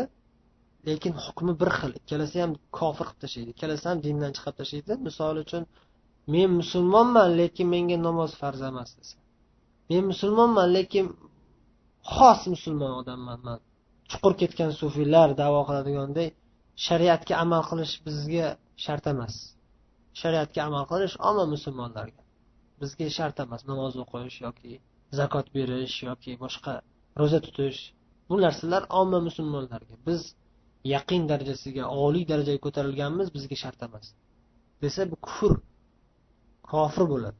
Lekin 0.89 1.13
hukmi 1.23 1.53
bir 1.61 1.69
xil. 1.77 1.91
Ikkalasi 2.01 2.37
ham 2.43 2.51
kofir 2.79 3.07
qilib 3.09 3.19
tashlaydi. 3.23 3.49
Ikkalasi 3.55 3.85
ham 3.89 3.97
dindan 4.05 4.31
chiqarib 4.35 4.57
tashlaydi. 4.61 4.93
Misol 5.07 5.35
uchun 5.43 5.63
men 6.33 6.49
musulmonman 6.61 7.29
lekin 7.41 7.67
menga 7.73 7.97
namoz 8.07 8.31
farz 8.41 8.61
emas 8.71 8.89
desa. 8.97 9.17
Men 9.89 10.03
musulmonman 10.11 10.67
lekin 10.77 11.05
xos 12.15 12.41
musulmon 12.53 12.93
odamman. 13.01 13.39
Man 13.47 13.59
chuqur 14.11 14.33
ketgan 14.41 14.71
sufiylar 14.81 15.29
davo 15.41 15.61
qiladiganday 15.69 16.27
shariatga 16.85 17.33
amal 17.43 17.63
qilish 17.69 17.95
bizga 18.05 18.47
shart 18.83 19.05
emas. 19.13 19.35
Shariatga 20.21 20.59
amal 20.69 20.83
qilish 20.91 21.15
omma 21.29 21.45
musulmonlarga. 21.53 22.21
Bizga 22.81 23.07
shart 23.17 23.37
emas. 23.45 23.61
Namoz 23.71 23.93
o'qish 24.03 24.37
yoki 24.45 24.73
zakot 25.19 25.47
berish 25.55 25.97
yoki 26.09 26.31
boshqa 26.43 26.73
ro'za 27.19 27.39
tutish. 27.45 27.79
Bu 28.29 28.35
narsalar 28.45 28.83
omma 29.01 29.19
musulmonlarga. 29.27 29.95
Biz 30.07 30.21
yaqin 30.93 31.23
darajasiga 31.31 31.83
oliy 32.05 32.25
darajaga 32.31 32.59
ko'tarilganmiz 32.65 33.27
bizga 33.35 33.55
shart 33.63 33.79
emas. 33.87 34.07
Desa 34.83 35.01
bu 35.11 35.17
kufr 35.27 35.53
kofir 36.71 37.05
bo'ladi. 37.13 37.39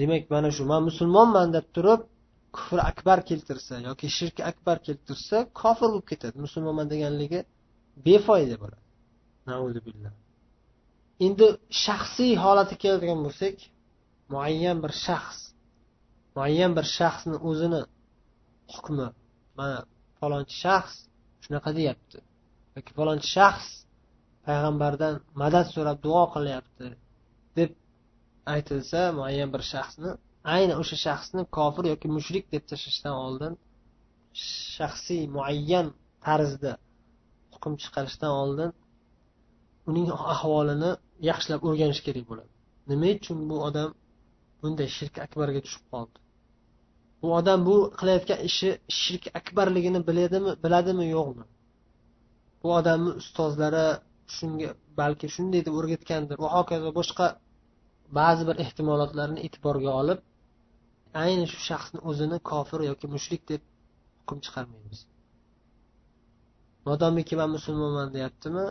Demak 0.00 0.22
mana 0.34 0.50
shu 0.56 0.64
man 0.72 0.82
musulmonman 0.88 1.48
deb 1.56 1.66
turib 1.76 2.00
kufr 2.56 2.78
akbar 2.90 3.18
keltirsa 3.30 3.74
yoki 3.88 4.06
shirk 4.18 4.36
akbar 4.50 4.76
keltirsa 4.86 5.36
kofir 5.60 5.88
bo'lib 5.92 6.06
ketadi. 6.10 6.36
Musulmonman 6.46 6.86
deganligi 6.92 7.40
befoyda 8.06 8.56
bo'ladi. 8.62 8.84
Endi 11.26 11.46
shaxsiy 11.84 12.32
holatga 12.44 12.76
keladigan 12.84 13.20
bo'lsak 13.26 13.56
muayyan 14.32 14.78
bir 14.84 14.92
shaxs 15.06 15.40
muayyan 16.36 16.72
bir 16.76 16.86
shaxsni 16.98 17.36
o'zini 17.48 17.80
hukmi 18.72 19.06
mana 19.58 19.78
falonchi 20.18 20.56
shaxs 20.64 20.96
shunaqa 21.46 21.70
deyapti. 21.78 22.18
Yoki 22.76 22.92
falonchi 22.98 23.28
shaxs 23.36 23.68
payg'ambardan 24.46 25.14
madad 25.42 25.66
so'rab 25.74 25.98
duo 26.06 26.22
qilyapti 26.34 26.86
deb 27.58 27.70
aytilsa 28.54 29.00
muayyan 29.18 29.48
bir 29.54 29.62
shaxsni 29.72 30.10
ayni 30.54 30.74
o'sha 30.82 30.96
shaxsni 31.06 31.42
kofir 31.58 31.84
yoki 31.92 32.08
mushrik 32.16 32.44
deb 32.54 32.64
tashlashdan 32.70 33.14
oldin 33.26 33.52
shaxsiy 34.76 35.22
muayyan 35.36 35.86
tarzda 36.26 36.72
hukm 37.54 37.72
chiqarishdan 37.82 38.32
oldin 38.42 38.70
uning 39.90 40.08
ahvolini 40.34 40.90
yaxshilab 41.30 41.60
o'rganish 41.68 42.02
kerak 42.06 42.24
bo'ladi. 42.30 42.50
Nima 42.90 43.08
uchun 43.18 43.38
bu 43.50 43.56
odam 43.68 43.90
bunday 44.60 44.88
shirk 44.98 45.14
akbarga 45.26 45.60
tushib 45.66 45.84
qoldi? 45.92 46.16
Bu 47.26 47.32
odam 47.38 47.60
bu 47.68 47.76
qilayotgan 48.00 48.40
ishi 48.48 48.68
shirk 49.00 49.24
akbarligini 49.40 50.00
biladimi 50.08 50.52
biladimi 50.64 51.06
yo'qmi? 51.16 51.44
Bu 52.62 52.68
odamni 52.78 53.12
ustozlari 53.22 53.86
shunga 54.36 54.70
balki 55.00 55.26
shunday 55.34 55.62
deb 55.66 55.74
o'rgatgandir. 55.80 56.36
Va 56.44 56.48
hokazo 56.56 56.90
boshqa 56.98 57.26
ba'zi 58.18 58.42
bir 58.48 58.56
ehtimolotlarni 58.64 59.40
e'tiborga 59.46 59.92
olib 60.00 60.20
ayni 61.24 61.46
shu 61.52 61.58
shaxsni 61.68 62.00
o'zini 62.10 62.38
kofir 62.50 62.80
yoki 62.90 63.06
mushrik 63.14 63.42
deb 63.52 63.62
hukm 64.20 64.38
chiqarmaymiz. 64.46 65.00
Modomiki 66.88 67.34
man 67.40 67.50
musulmonman 67.56 68.08
deyaptimi? 68.16 68.66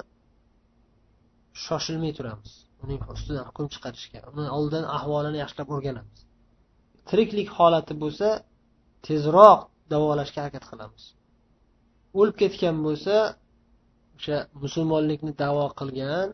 Shoshilmay 1.65 2.13
turamiz. 2.19 2.53
Uning 2.83 3.01
ustidan 3.15 3.43
hukm 3.49 3.67
chiqarishga 3.73 4.19
uni 4.31 4.47
oldin 4.57 4.83
ahvolini 4.97 5.37
yaxshilab 5.43 5.75
o'rganamiz. 5.75 6.19
Tiriklik 7.09 7.49
holati 7.57 7.93
bo'lsa 8.03 8.29
tezroq 9.07 9.59
davolashga 9.91 10.39
harakat 10.43 10.65
qilamiz. 10.71 11.03
O'lib 12.19 12.35
ketgan 12.41 12.77
bo'lsa 12.87 13.15
o'sha 14.17 14.37
musulmonlikni 14.63 15.31
davo 15.43 15.65
qilgan 15.79 16.27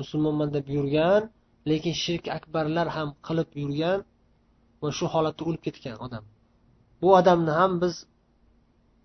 musulmonman 0.00 0.48
deb 0.56 0.66
yurgan 0.76 1.22
lekin 1.70 1.94
shirk 2.04 2.24
akbarlar 2.38 2.86
ham 2.96 3.08
qilib 3.26 3.50
yurgan 3.62 3.98
va 4.82 4.88
shu 4.98 5.06
holatda 5.14 5.42
o'lib 5.48 5.62
ketgan 5.66 5.96
odam. 6.06 6.24
Bu 7.00 7.08
odamni 7.20 7.52
ham 7.60 7.72
biz 7.82 7.94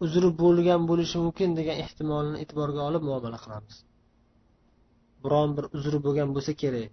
uzri 0.06 0.30
bo'lgan 0.41 0.82
bo'lishi 0.89 1.17
mumkin 1.25 1.49
degan 1.60 1.77
ehtimolni 1.86 2.36
e'tiborga 2.43 2.82
olib 2.89 3.03
muomala 3.10 3.39
qilamiz. 3.43 3.75
Biron 5.23 5.49
bir 5.58 5.65
uzri 5.77 5.99
bo'lgan 6.06 6.30
bo'lsa 6.36 6.53
kerak. 6.62 6.91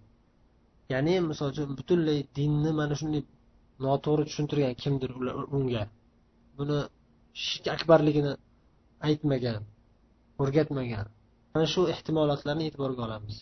Ya'ni 0.93 1.15
misol 1.31 1.49
uchun 1.53 1.71
butunlay 1.79 2.19
dinni 2.39 2.71
mana 2.81 2.95
shunday 3.01 3.23
noto'g'ri 3.87 4.25
tushuntirgan 4.29 4.75
kimdir 4.83 5.11
unga. 5.59 5.85
Buni 6.59 6.79
shirk 7.45 7.67
akbarligini 7.77 8.33
aytmagan 9.09 9.63
o'rgatmagan. 10.43 11.07
Mana 11.55 11.67
shu 11.75 11.83
ehtimolotlarni 11.95 12.65
e'tiborga 12.69 13.03
olamiz. 13.07 13.37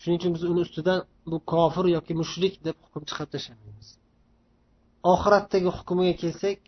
Shuning 0.00 0.18
uchun 0.20 0.32
biz 0.36 0.42
uni 0.52 0.60
ustidan 0.66 1.00
bu 1.30 1.38
kofir 1.52 1.86
yoki 1.96 2.14
mushrik 2.20 2.54
deb 2.66 2.76
hukm 2.84 3.02
chiqarib 3.08 3.30
tashlamaymiz. 3.34 3.88
Oxiratdagi 5.12 5.70
hukmiga 5.78 6.14
kelsak 6.22 6.58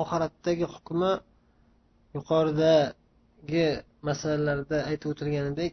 oxiratdagi 0.00 0.66
hukmi 0.74 1.12
yuqoridagi 2.16 3.66
masalalarda 4.08 4.78
aytib 4.90 5.08
o'tilganidek 5.12 5.72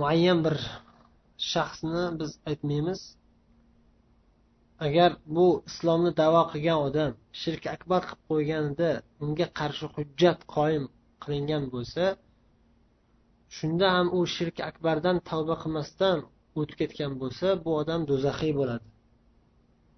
muayyan 0.00 0.38
bir 0.46 0.56
shaxsni 1.52 2.04
biz 2.20 2.30
aytmaymiz. 2.50 3.00
Agar 4.86 5.10
bu 5.36 5.46
islomni 5.70 6.12
davo 6.22 6.42
qilgan 6.52 6.78
odam 6.88 7.12
shirk 7.42 7.64
akbar 7.76 8.00
qilib 8.08 8.22
qo'yganida 8.30 8.90
unga 9.24 9.46
qarshi 9.58 9.86
hujjat 9.96 10.38
qoyim 10.54 10.84
qilingan 11.22 11.64
bo'lsa 11.74 12.04
shunda 13.56 13.86
ham 13.96 14.06
u 14.18 14.20
shirk 14.36 14.56
akbardan 14.70 15.16
tavba 15.30 15.54
qilmasdan 15.62 16.18
o'tib 16.60 16.76
ketgan 16.80 17.12
bo'lsa 17.22 17.46
bu 17.64 17.70
odam 17.80 18.00
do'zaxiy 18.10 18.52
bo'ladi. 18.60 18.86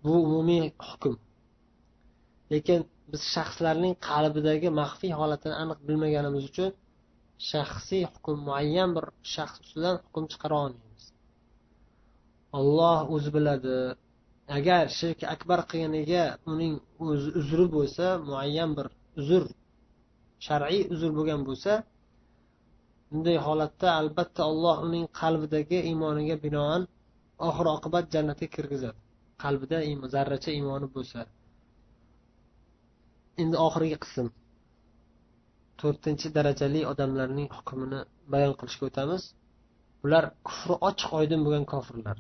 Bu 0.05 0.15
umumiy 0.27 0.65
hukm. 0.89 1.15
Lekin 2.53 2.81
biz 3.13 3.23
shaxslarning 3.35 3.95
qalbidagi 4.09 4.69
maxfiy 4.81 5.13
holatini 5.21 5.55
aniq 5.63 5.79
bilmaganimiz 5.89 6.45
uchun 6.51 6.71
shaxsiy 7.51 8.03
hukm 8.13 8.37
muayyan 8.49 8.91
bir 8.97 9.07
shaxs 9.35 9.59
ustidan 9.65 9.97
hukm 10.05 10.25
chiqara 10.33 10.57
olmaymiz. 10.65 11.05
Olloh 12.59 12.99
o'zi 13.15 13.31
biladi 13.37 13.77
agar 14.49 14.89
shirk 14.99 15.21
akbar 15.35 15.61
qilganiga 15.71 16.25
uning 16.53 16.75
o'zi 17.09 17.31
uzri 17.41 17.67
bo'lsa 17.77 18.07
muayyan 18.29 18.71
bir 18.79 18.87
uzr 19.21 19.45
shar'iy 20.47 20.83
uzr 20.95 21.11
bo'lgan 21.19 21.41
bo'lsa 21.49 21.73
bunday 23.11 23.39
holatda 23.47 23.89
albatta 24.01 24.41
alloh 24.51 24.77
uning 24.87 25.07
qalbidagi 25.21 25.79
iymoniga 25.91 26.37
binoan 26.45 26.83
oxir 27.49 27.67
oqibat 27.77 28.05
jannatga 28.15 28.47
kirgizadi. 28.57 28.99
Qalbida 29.45 29.79
zarracha 30.15 30.51
iymoni 30.59 30.89
bo'lsa. 30.97 31.27
Endi 33.43 33.57
oxirgi 33.67 33.99
qism. 34.05 34.27
To'rtinchi 35.81 36.29
darajali 36.37 36.81
odamlarning 36.93 37.49
hukmini 37.57 38.01
bayon 38.33 38.55
qilishga 38.61 38.85
o'tamiz. 38.91 39.23
Bular 40.03 40.25
kufri 40.49 40.75
ochiq 40.89 41.11
oydin 41.21 41.41
bo'lgan 41.47 41.67
kofirlar. 41.73 42.17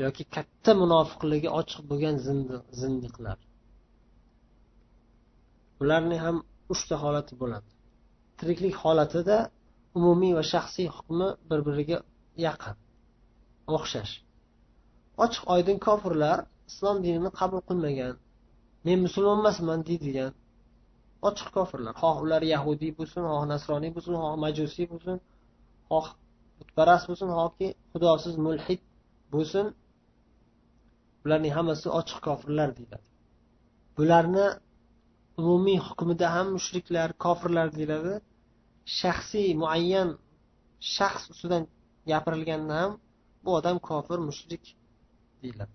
Yoki 0.00 0.24
katta 0.34 0.72
munofiqligi 0.82 1.48
ochiq 1.60 1.80
bo'lgan 1.90 2.16
zindiqlar. 2.80 3.38
Ularni 5.82 6.18
ham 6.24 6.36
uchta 6.74 6.96
holati 7.02 7.34
bo'ladi. 7.42 7.68
Tiriklik 8.38 8.74
holatida 8.82 9.38
umumiy 9.98 10.32
va 10.38 10.44
shaxsiy 10.52 10.88
hukmi 10.96 11.28
bir 11.50 11.60
biriga 11.66 11.98
yaqin. 12.46 12.76
O'xshash. 13.76 14.14
Ochiq 15.24 15.44
oydin 15.54 15.78
kofirlar 15.86 16.38
islom 16.70 16.96
dinini 17.04 17.30
qabul 17.40 17.60
qilmagan 17.68 18.14
men 18.86 18.98
musulmon 19.06 19.38
emasman 19.42 19.80
deydigan 19.88 20.32
ochiq 21.28 21.48
kofirlar. 21.56 21.94
Xoh 22.02 22.16
ular 22.24 22.42
yahudiy 22.54 22.92
bo'lsin 22.98 23.22
xoh 23.32 23.44
nasroniy 23.52 23.92
bo'lsin 23.96 24.14
xoh 24.22 24.34
majusiy 24.44 24.86
bo'lsin 24.92 25.16
xoh 25.90 26.08
butparast 26.58 27.04
bo'lsin 27.10 27.30
hoki 27.40 27.68
xudosiz 27.92 28.34
mulhid 28.46 28.80
bo'lsin 29.34 29.66
bularning 31.22 31.52
hammasi 31.58 31.86
ochiq 31.98 32.18
kofirlar 32.26 32.68
deyiladi. 32.78 33.06
Bularni 33.98 34.46
umumiy 35.40 35.78
hukmida 35.88 36.26
ham 36.36 36.46
mushriklar 36.56 37.08
kofirlar 37.24 37.68
deyiladi. 37.76 38.14
Shaxsiy 39.00 39.48
muayyan 39.62 40.08
shaxs 40.96 41.24
ustidan 41.32 41.62
gapirilganda 42.10 42.74
ham 42.82 42.92
bu 43.44 43.50
odam 43.58 43.76
kofir 43.88 44.18
mushrik 44.28 44.64
deyiladi. 45.42 45.74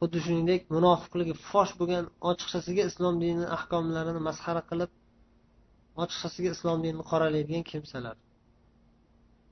Xuddi 0.00 0.18
shuningdek 0.24 0.62
munofiqligi 0.76 1.34
fosh 1.50 1.72
bo'lgan 1.78 2.04
ochiqchasiga 2.30 2.82
islom 2.90 3.14
dini 3.24 3.46
ahkomlarini 3.56 4.20
masxara 4.28 4.62
qilib 4.70 4.90
ochiqchasiga 6.02 6.50
islom 6.56 6.78
dinini 6.84 7.04
qoralaydigan 7.10 7.64
kimsalar. 7.70 8.16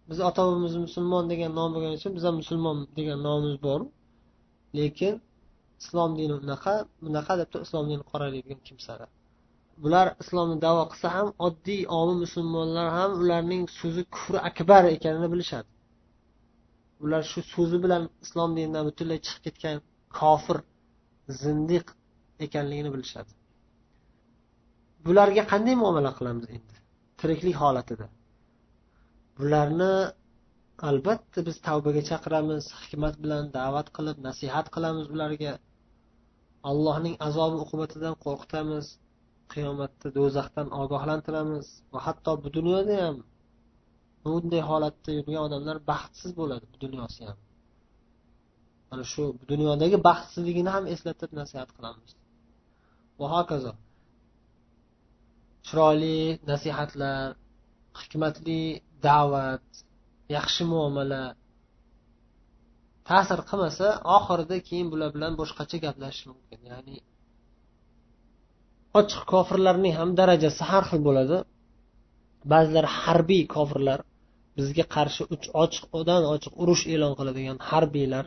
Biz 0.08 0.18
ota 0.28 0.40
bobamiz 0.46 0.74
musulmon 0.86 1.24
degan 1.32 1.52
nom 1.58 1.70
bo'lgani 1.74 1.94
uchun 2.00 2.12
biz 2.16 2.24
ham 2.28 2.36
musulmon 2.42 2.76
degan 2.98 3.18
nomimiz 3.26 3.56
bor. 3.66 3.80
Lekin 4.78 5.14
islom 5.82 6.10
dini 6.18 6.34
unaqa 6.42 6.74
bunaqa 7.04 7.32
deb 7.40 7.48
islom 7.66 7.84
dinini 7.88 8.04
qoralaydigan 8.10 8.60
kimsalar. 8.68 9.08
Bular 9.82 10.06
islomni 10.22 10.56
davo 10.66 10.82
qilsa 10.92 11.08
ham 11.16 11.28
oddiy 11.46 11.82
omi 12.00 12.14
musulmonlar 12.24 12.86
ham 12.98 13.10
ularning 13.22 13.64
so'zi 13.78 14.02
kufri 14.14 14.38
akbar 14.50 14.82
ekanini 14.96 15.28
bilishadi. 15.32 15.70
Ular 17.04 17.22
shu 17.30 17.40
so'zi 17.54 17.78
bilan 17.84 18.02
islom 18.24 18.50
dinidan 18.56 18.84
butunlay 18.88 19.18
chiqib 19.26 19.42
ketgan 19.46 19.76
kofir 20.18 20.58
zindiq 21.42 21.86
ekanligini 22.46 22.90
bilishadi. 22.94 23.32
Bularga 25.06 25.42
qanday 25.52 25.74
muomala 25.82 26.10
qilamiz 26.18 26.46
endi? 26.56 26.74
Tiriklik 27.20 27.56
holatida. 27.62 28.06
Bularni 29.38 29.92
albatta 30.88 31.40
biz 31.46 31.56
tavbaga 31.66 32.02
chaqiramiz 32.10 32.64
hikmat 32.80 33.14
bilan 33.22 33.44
da'vat 33.58 33.88
qilib 33.96 34.18
nasihat 34.28 34.66
qilamiz 34.74 35.06
ularga. 35.14 35.52
Allohning 36.70 37.16
azobi 37.28 37.56
uqubatidan 37.64 38.14
qo'rqitamiz 38.24 38.86
qiyomatda 39.52 40.08
do'zaxdan 40.18 40.68
ogohlantiramiz 40.82 41.66
va 41.92 41.98
hatto 42.06 42.32
bu 42.42 42.48
dunyoda 42.58 42.94
ham 43.04 43.16
bunday 44.24 44.62
holatda 44.70 45.10
yurgan 45.18 45.42
odamlar 45.46 45.76
baxtsiz 45.90 46.30
bo'ladi 46.40 46.64
bu 46.72 46.76
dunyosi 46.84 47.20
ham. 47.28 47.38
Mana 48.90 49.04
shu 49.12 49.24
dunyodagi 49.50 49.96
baxtsizligini 50.08 50.70
ham 50.76 50.84
eslatib 50.94 51.30
nasihat 51.40 51.70
qilamiz. 51.76 52.10
Va 53.20 53.26
hokazo 53.34 53.72
chiroyli 55.66 56.18
nasihatlar 56.50 57.26
hikmatli 58.00 58.60
da'vat 59.08 59.68
yaxshi 60.36 60.62
muomala. 60.72 61.22
Ta'sir 63.08 63.40
qilmasa 63.48 63.86
oxirida 64.16 64.56
keyin 64.68 64.88
bular 64.92 65.10
bilan 65.16 65.32
boshqacha 65.40 65.76
gaplashish 65.84 66.26
mumkin. 66.30 66.60
Ya'ni 66.70 66.96
ochiq 69.00 69.22
kofirlarning 69.32 69.94
ham 70.00 70.10
darajasi 70.20 70.62
har 70.70 70.84
xil 70.90 71.00
bo'ladi. 71.08 71.38
Ba'zilar 72.52 72.86
harbiy 73.02 73.42
kofirlar 73.56 74.00
bizga 74.58 74.84
qarshi 74.96 75.22
uch 75.34 75.46
ochiqdan 75.64 76.22
ochiq 76.34 76.52
urush 76.62 76.84
e'lon 76.94 77.12
qiladigan 77.18 77.58
harbiylar 77.70 78.24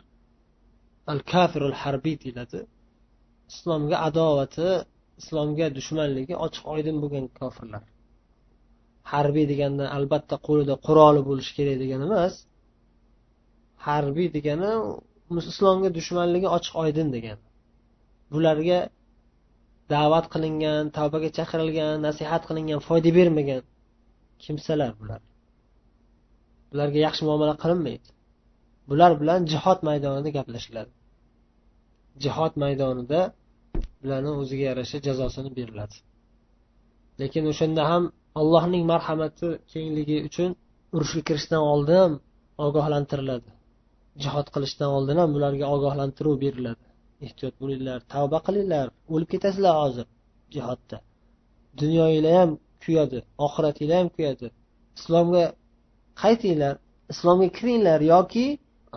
al 1.12 1.20
kafirul 1.32 1.76
harbiy 1.82 2.16
deyiladi. 2.22 2.60
Islomga 3.52 3.96
adovati 4.08 4.68
islomga 5.20 5.66
dushmanligi 5.78 6.34
ochiq 6.46 6.64
oydin 6.74 6.96
bo'lgan 7.02 7.26
kofirlar. 7.40 7.82
Harbiy 9.10 9.46
deganda 9.52 9.84
albatta 9.96 10.36
qo'lida 10.46 10.74
quroli 10.86 11.20
bo'lishi 11.28 11.52
kerak 11.58 11.76
degani 11.82 12.04
emas. 12.10 12.34
Harbiy 13.86 14.28
degani 14.36 14.70
islomga 15.52 15.88
dushmanligi 15.98 16.48
ochiq 16.56 16.74
oydin 16.84 17.08
degani 17.16 17.44
bularga 18.32 18.78
da'vat 19.94 20.26
qilingan 20.34 20.84
tavbaga 20.96 21.28
chaqirilgan 21.38 21.92
nasihat 22.06 22.42
qilingan 22.48 22.80
foyda 22.88 23.10
bermagan 23.18 23.62
kimsalar 24.44 24.92
bular. 25.00 25.20
Bularga 26.70 26.98
yaxshi 27.06 27.22
muomala 27.28 27.54
qilinmaydi. 27.62 28.08
Bular 28.90 29.12
bilan 29.20 29.40
jihod 29.52 29.78
maydonida 29.88 30.30
gaplashiladi 30.38 30.92
jihod 32.24 32.54
maydonida 32.62 33.20
bularni 34.02 34.30
o'ziga 34.42 34.64
yarasha 34.70 34.98
jazosini 35.06 35.50
beriladi. 35.58 35.96
Lekin 37.20 37.44
o'shanda 37.52 37.82
ham 37.90 38.04
allohning 38.40 38.84
marhamati 38.92 39.48
kengligi 39.72 40.18
uchun 40.28 40.50
urushga 40.96 41.22
kirishdan 41.28 41.62
oldin 41.72 42.10
ogohlantiriladi. 42.66 43.50
Jihod 44.22 44.46
qilishdan 44.54 44.90
oldin 44.96 45.16
ham 45.22 45.30
bularga 45.36 45.66
ogohlantiruv 45.74 46.36
beriladi. 46.44 46.84
Ehtiyot 47.26 47.54
bo'linglar 47.62 47.98
tavba 48.14 48.38
qilinglar 48.46 48.86
o'lib 49.12 49.28
ketasizlar 49.34 49.74
hozir 49.82 50.06
jihodda 50.54 50.96
dunyoyinglar 51.80 52.34
ham 52.40 52.50
kuyadi 52.84 53.18
oxiratinglar 53.46 53.98
ham 54.02 54.08
kuyadi. 54.16 54.46
Islomga 54.98 55.44
qaytinglar 56.22 56.74
islomga 57.12 57.48
kiringlar 57.58 58.00
yoki 58.14 58.46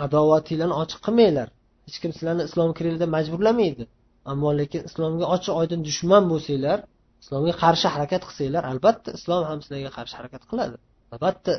adovatinglarni 0.06 0.76
ochiq 0.84 1.00
qilmanglar. 1.06 1.48
Hech 1.86 1.98
kim 2.02 2.12
sizlarni 2.18 2.44
islomga 2.50 2.74
kiringlar 2.78 3.00
deb 3.04 3.12
majburlamaydi. 3.18 3.84
Ammo 4.32 4.50
lekin 4.62 4.82
islomga 4.90 5.26
ochiq 5.36 5.54
oydin 5.62 5.80
dushman 5.88 6.24
bo'lsanglar 6.32 6.80
islomga 7.24 7.54
qarshi 7.64 7.88
harakat 7.96 8.22
qilsanglar 8.28 8.64
albatta 8.72 9.10
islom 9.18 9.44
ham 9.50 9.60
sizlarga 9.64 9.92
qarshi 9.98 10.16
harakat 10.20 10.44
qiladi. 10.52 10.76
Albatta 11.14 11.54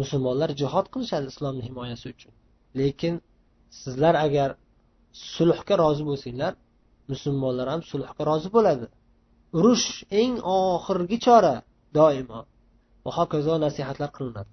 musulmonlar 0.00 0.50
jihod 0.60 0.86
qilishadi 0.92 1.26
islomni 1.32 1.62
himoyasi 1.68 2.06
uchun. 2.12 2.32
Lekin 2.80 3.14
sizlar 3.82 4.14
agar 4.26 4.50
sulhga 5.34 5.74
rozi 5.82 6.02
bo'lsanglar 6.08 6.52
musulmonlar 7.12 7.66
ham 7.72 7.80
sulhga 7.90 8.22
rozi 8.30 8.48
bo'ladi. 8.56 8.86
Urush 9.58 9.88
eng 10.20 10.34
oxirgi 10.58 11.18
chora 11.26 11.54
doimo. 11.98 12.40
Va 13.04 13.10
hokazo 13.18 13.54
nasihatlar 13.66 14.10
qilinadi. 14.16 14.50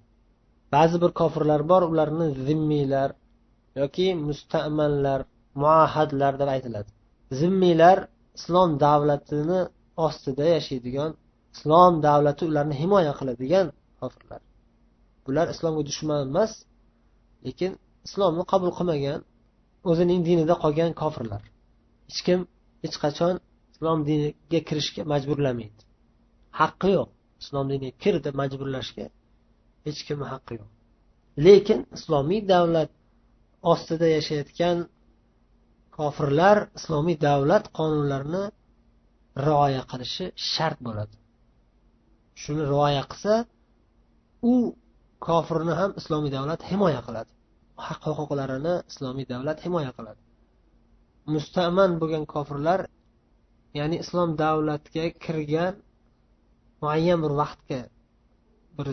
Ba'zi 0.74 0.96
bir 1.02 1.10
kofirlar 1.20 1.60
bor 1.70 1.82
ularni 1.92 2.26
zimmiylar 2.46 3.08
yoki 3.80 4.06
mustamanlar 4.28 5.20
muahadlar 5.62 6.32
deb 6.40 6.48
aytiladi. 6.54 6.90
Zimmiylar 7.40 7.98
islom 8.38 8.70
davlatini 8.86 9.60
ostida 10.06 10.44
yashaydigan 10.56 11.10
islom 11.54 11.92
davlati 12.06 12.42
ularni 12.50 12.74
himoya 12.82 13.12
qiladigan 13.18 13.66
kofirlar. 14.00 14.40
Bular 15.24 15.46
islomga 15.54 15.82
dushman 15.88 16.20
emas 16.28 16.52
lekin 17.46 17.72
islomni 18.06 18.44
qabul 18.52 18.70
qilmagan 18.78 19.20
o'zining 19.90 20.20
dinida 20.28 20.54
qolgan 20.64 20.92
kofirlar. 21.02 21.42
Hech 22.08 22.20
kim 22.26 22.40
hech 22.84 22.96
qachon 23.04 23.34
islom 23.72 23.98
diniga 24.08 24.60
kirishga 24.68 25.02
majburlamaydi. 25.12 25.82
Haqqi 26.60 26.88
yo'q. 26.96 27.08
Islom 27.42 27.64
diniga 27.70 27.92
kir 28.02 28.14
deb 28.24 28.34
majburlashga 28.40 29.06
hech 29.86 30.00
kimni 30.06 30.26
haqqi 30.32 30.52
yo'q. 30.58 30.70
Lekin 31.46 31.80
islomiy 31.96 32.40
davlat 32.52 32.90
ostida 33.72 34.06
yashayotgan 34.16 34.76
kofirlar 35.96 36.58
islomiy 36.78 37.16
davlat 37.28 37.64
qonunlarini 37.78 38.44
rioya 39.46 39.82
qilishi 39.90 40.26
shart 40.52 40.78
bo'ladi. 40.86 41.16
Shuni 42.42 42.62
rioya 42.72 43.04
qilsa 43.10 43.34
u 44.52 44.54
kofirni 45.26 45.74
ham 45.80 45.90
islomiy 46.00 46.32
davlat 46.36 46.60
himoya 46.70 47.00
qiladi. 47.06 47.30
Haq 47.86 48.02
huquqlarini 48.18 48.74
islomiy 48.90 49.26
davlat 49.32 49.58
himoya 49.64 49.92
qiladi. 49.98 50.20
Mustaman 51.34 51.90
bo'lgan 52.00 52.24
kofirlar 52.34 52.80
ya'ni 53.78 53.96
islom 54.04 54.30
davlatiga 54.42 55.04
kirgan 55.24 55.74
muayyan 56.82 57.18
bir 57.24 57.32
vaqtga 57.42 57.80
bir 58.76 58.88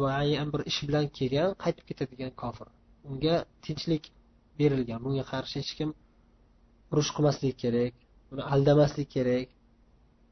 muayyan 0.00 0.48
bir 0.52 0.60
ish 0.70 0.80
bilan 0.88 1.06
kelgan 1.18 1.50
qaytib 1.62 1.84
ketadigan 1.90 2.32
kofir. 2.42 2.68
Unga 3.08 3.36
tinchlik 3.64 4.04
berilgan. 4.58 4.98
Bunga 5.04 5.24
qarshi 5.32 5.56
hech 5.60 5.72
kim 5.78 5.90
urush 6.92 7.10
qilmaslik 7.16 7.56
kerak 7.64 7.94
uni 8.32 8.42
aldamaslik 8.54 9.08
kerak. 9.16 9.48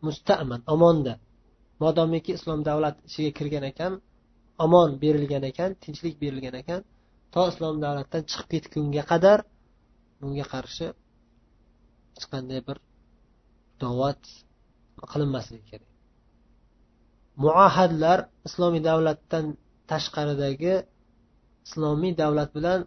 Mustaman 0.08 0.60
omonda. 0.74 1.14
Modomiki 1.82 2.30
islom 2.38 2.60
davlat 2.68 2.96
ichiga 3.08 3.30
kirgan 3.38 3.64
ekan 3.70 3.92
omon 4.64 4.90
berilgan 5.02 5.44
ekan 5.50 5.70
tinchlik 5.82 6.14
berilgan 6.22 6.54
ekan 6.62 6.80
to 7.32 7.40
islom 7.52 7.76
davlatdan 7.84 8.22
chiqib 8.30 8.48
ketgunga 8.52 9.02
qadar 9.10 9.38
bunga 10.20 10.44
qarshi 10.52 10.86
hech 12.14 12.26
qanday 12.32 12.60
bir 12.68 12.76
da'vat 13.82 14.22
qilinmasligi 15.12 15.64
kerak. 15.70 15.90
Muahadlar 17.44 18.18
islomiy 18.48 18.82
davlatdan 18.90 19.44
tashqaridagi 19.90 20.74
islomiy 21.66 22.12
davlat 22.22 22.50
bilan 22.56 22.80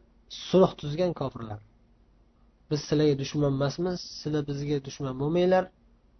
sulh 0.48 0.72
tuzgan 0.82 1.12
kofirlar. 1.22 1.60
Biz 2.70 2.80
sizlarga 2.88 3.16
dushman 3.22 3.52
emasmiz 3.58 3.98
sizlar 4.22 4.44
bizga 4.50 4.78
dushman 4.88 5.16
bo'lmanglar. 5.22 5.64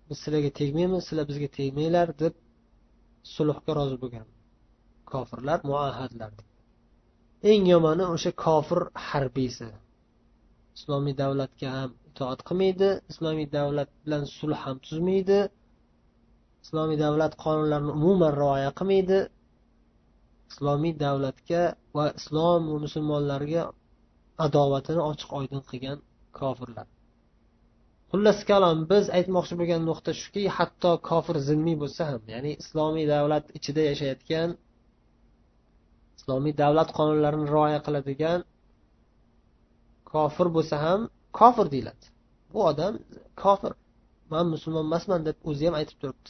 Biz 0.10 0.18
sizlarga 0.24 0.52
tegmaymiz 0.60 1.02
sizlar 1.08 1.26
bizga 1.32 1.50
tegmanglar 1.58 2.08
deb 2.24 2.34
sulhga 3.36 3.72
rozi 3.80 3.98
bo'lgan 4.04 4.28
kofirlar 5.12 5.60
muahadlar. 5.70 6.32
Eng 7.52 7.64
yomoni 7.74 8.06
o'sha 8.16 8.32
kofir 8.46 8.82
harbiysi. 9.08 9.70
Islomiy 10.78 11.16
davlatga 11.24 11.68
ham 11.78 11.92
itoat 12.10 12.40
qilmaydi 12.48 12.90
islomiy 13.12 13.48
davlat 13.58 13.90
bilan 14.04 14.24
sulh 14.38 14.60
ham 14.66 14.78
tuzmaydi 14.86 15.40
islomiy 16.64 17.00
davlat 17.06 17.34
qonunlarini 17.44 17.92
umuman 18.00 18.34
rioya 18.42 18.72
qilmaydi. 18.80 19.20
Islomiy 20.52 20.94
davlatga 21.06 21.64
va 21.98 22.06
islom 22.20 22.62
va 22.72 22.78
musulmonlarga 22.86 23.64
adovatini 24.46 25.02
ochiq 25.12 25.30
oydin 25.40 25.62
qilgan 25.70 25.98
kofirlar. 26.40 26.88
Xullas 28.12 28.40
kalom 28.50 28.78
biz 28.92 29.06
aytmoqchi 29.18 29.56
bo'lgan 29.60 29.82
nuqta 29.90 30.12
shuki 30.22 30.44
hatto 30.58 30.92
kofir 31.10 31.38
zilmiy 31.48 31.78
bo'lsa 31.84 32.02
ham 32.12 32.22
ya'ni 32.34 32.52
islomiy 32.64 33.06
davlat 33.16 33.46
ichida 33.58 33.82
yashayotgan 33.90 34.50
islomiy 36.20 36.54
davlat 36.62 36.90
qonunlarini 36.98 37.46
rioya 37.54 37.80
qiladigan 37.88 38.40
kofir 40.14 40.48
bo'lsa 40.56 40.76
ham 40.86 41.00
kofir 41.40 41.68
deyiladi. 41.74 42.06
Bu 42.54 42.60
odam 42.72 42.94
kofir. 43.44 43.74
Man 44.34 44.46
musulmon 44.54 44.86
emasman 44.90 45.22
deb 45.28 45.38
o'zi 45.50 45.64
ham 45.68 45.76
aytib 45.80 45.98
turibdi. 46.02 46.30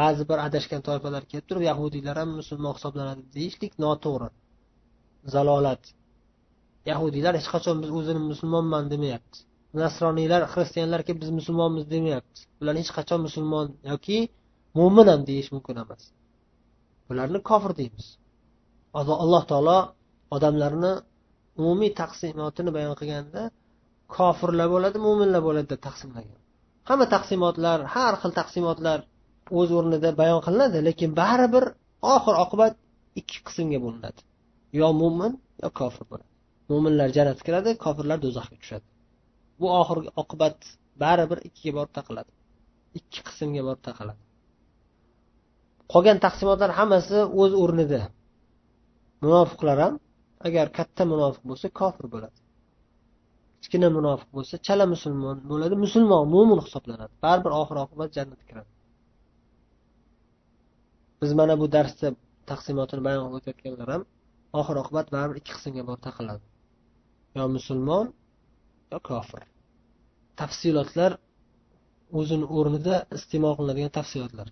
Ba'zi 0.00 0.22
bir 0.30 0.38
adashgan 0.46 0.82
toifalar 0.88 1.22
kelib 1.30 1.46
turib 1.50 1.64
yahudiylar 1.70 2.16
ham 2.22 2.30
musulmon 2.40 2.72
hisoblanadi 2.78 3.22
deyishlik 3.36 3.72
noto'g'ri. 3.84 4.28
Zalolat. 5.34 5.82
Yahudiylar 6.90 7.32
hech 7.38 7.48
qachon 7.54 7.76
biz 7.82 7.90
o'zini 7.98 8.22
musulmonman 8.30 8.84
demayapti. 8.92 9.38
Nasroniylar 9.84 10.42
xristianlarga 10.52 11.12
biz 11.20 11.30
musulmonmiz 11.38 11.84
demayapti 11.94 12.40
bular 12.58 12.74
hech 12.80 12.90
qachon 12.98 13.20
musulmon 13.26 13.66
yoki 13.92 14.18
mo'min 14.78 15.06
ham 15.12 15.20
deyish 15.30 15.48
mumkin 15.54 15.76
emas. 15.84 16.02
Bularni 17.08 17.38
kofir 17.50 17.72
deymiz. 17.80 18.06
Alloh 19.24 19.42
taolo 19.50 19.78
odamlarni 20.36 20.92
umumiy 21.60 21.90
taqsimotini 22.00 22.70
bayon 22.76 22.94
qilganda 23.00 23.42
kofirlar 24.16 24.68
bo'ladi 24.74 24.98
mo'minlar 25.06 25.40
bo'ladi 25.48 25.68
deb 25.72 25.80
taqsimlagan. 25.88 26.38
Hamma 26.88 27.06
taqsimotlar 27.14 27.78
har 27.94 28.14
xil 28.22 28.32
taqsimotlar 28.40 28.98
o'z 29.58 29.70
o'rnida 29.78 30.10
bayon 30.20 30.40
qilinadi 30.46 30.78
lekin 30.88 31.10
baribir 31.20 31.64
oxir 32.14 32.34
oqibat 32.44 32.74
ikki 33.20 33.38
qismga 33.46 33.78
bo'linadi. 33.84 34.20
Yo 34.80 34.88
mo'min 35.00 35.32
yo 35.62 35.68
kofir 35.80 36.04
bo'ladi. 36.10 36.32
Mo'minlar 36.70 37.08
jannatga 37.16 37.44
kiradi 37.48 37.70
kofirlar 37.84 38.18
do'zaxga 38.24 38.56
tushadi. 38.62 38.86
Bu 39.60 39.66
oxirgi 39.80 40.10
oqibat 40.22 40.58
baribir 41.02 41.38
ikkiga 41.48 41.72
borib 41.78 41.92
taqaladi. 41.98 42.30
Ikki 42.98 43.20
qismga 43.28 43.62
borib 43.68 43.82
taqaladi. 43.88 44.20
Qolgan 45.92 46.18
taqsimotlar 46.26 46.70
hammasi 46.78 47.18
o'z 47.42 47.52
o'rnida. 47.62 48.02
Munofiqlar 49.24 49.76
ham 49.84 49.94
agar 50.48 50.66
katta 50.78 51.02
munofiq 51.12 51.44
bo'lsa 51.50 51.66
kofir 51.80 52.06
bo'ladi. 52.14 52.38
Kichkina 53.60 53.88
munofiq 53.98 54.28
bo'lsa 54.36 54.54
chala 54.66 54.84
musulmon 54.94 55.36
bo'ladi 55.50 55.74
musulmon 55.84 56.24
mo'min 56.34 56.58
hisoblanadi. 56.66 57.12
Baribir 57.24 57.52
oxir 57.60 57.76
oqibat 57.84 58.10
jannatga 58.16 58.44
kiradi. 58.50 58.70
Biz 61.20 61.30
mana 61.40 61.54
bu 61.60 61.66
darsda 61.76 62.08
taqsimotini 62.50 63.02
bayon 63.06 63.22
qilib 63.24 63.38
o'tayotganlar 63.38 63.88
ham 63.94 64.02
oxir 64.60 64.76
oqibat 64.82 65.06
baribir 65.14 65.36
ikki 65.40 65.52
qismga 65.56 65.82
borib 65.88 66.02
taqaladi. 66.08 66.44
Yo 67.36 67.44
musulmon 67.56 68.06
yo 68.92 68.98
kofir. 69.10 69.42
Tafsilotlar 70.40 71.12
o'zini 72.18 72.46
o'rnida 72.58 72.96
iste'mol 73.16 73.54
qilinadigan 73.58 73.92
tafsilotlar. 73.98 74.48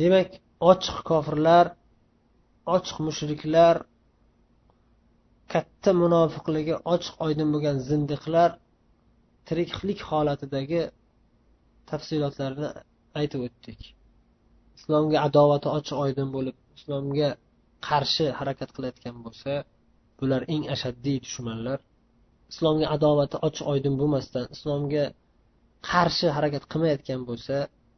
Demak 0.00 0.28
ochiq 0.72 0.98
kofirlar 1.10 1.66
ochiq 2.76 2.98
mushriklar 3.06 3.76
katta 5.52 5.90
munofiqligi 6.02 6.74
ochiq 6.94 7.14
oydin 7.26 7.48
bo'lgan 7.54 7.76
zindiqlar 7.88 8.50
tiriklik 9.48 10.00
holatidagi 10.10 10.82
tafsilotlarni 11.90 12.68
aytib 13.20 13.40
o'tdik. 13.46 13.80
Islomga 14.78 15.18
adovati 15.28 15.68
ochiq 15.78 15.96
oydin 16.04 16.28
bo'lib 16.36 16.56
islomga 16.78 17.30
qarshi 17.88 18.26
harakat 18.38 18.70
qilayotgan 18.76 19.16
bo'lsa 19.26 19.52
bular 20.20 20.42
eng 20.54 20.64
ashaddiy 20.74 21.18
dushmanlar. 21.26 21.78
Islomga 22.52 22.86
adovati 22.96 23.36
ochiq 23.48 23.66
oydin 23.72 23.94
bo'lmasdan 24.00 24.46
islomga 24.56 25.04
qarshi 25.90 26.26
harakat 26.36 26.64
qilmayotgan 26.72 27.20
bo'lsa 27.30 27.56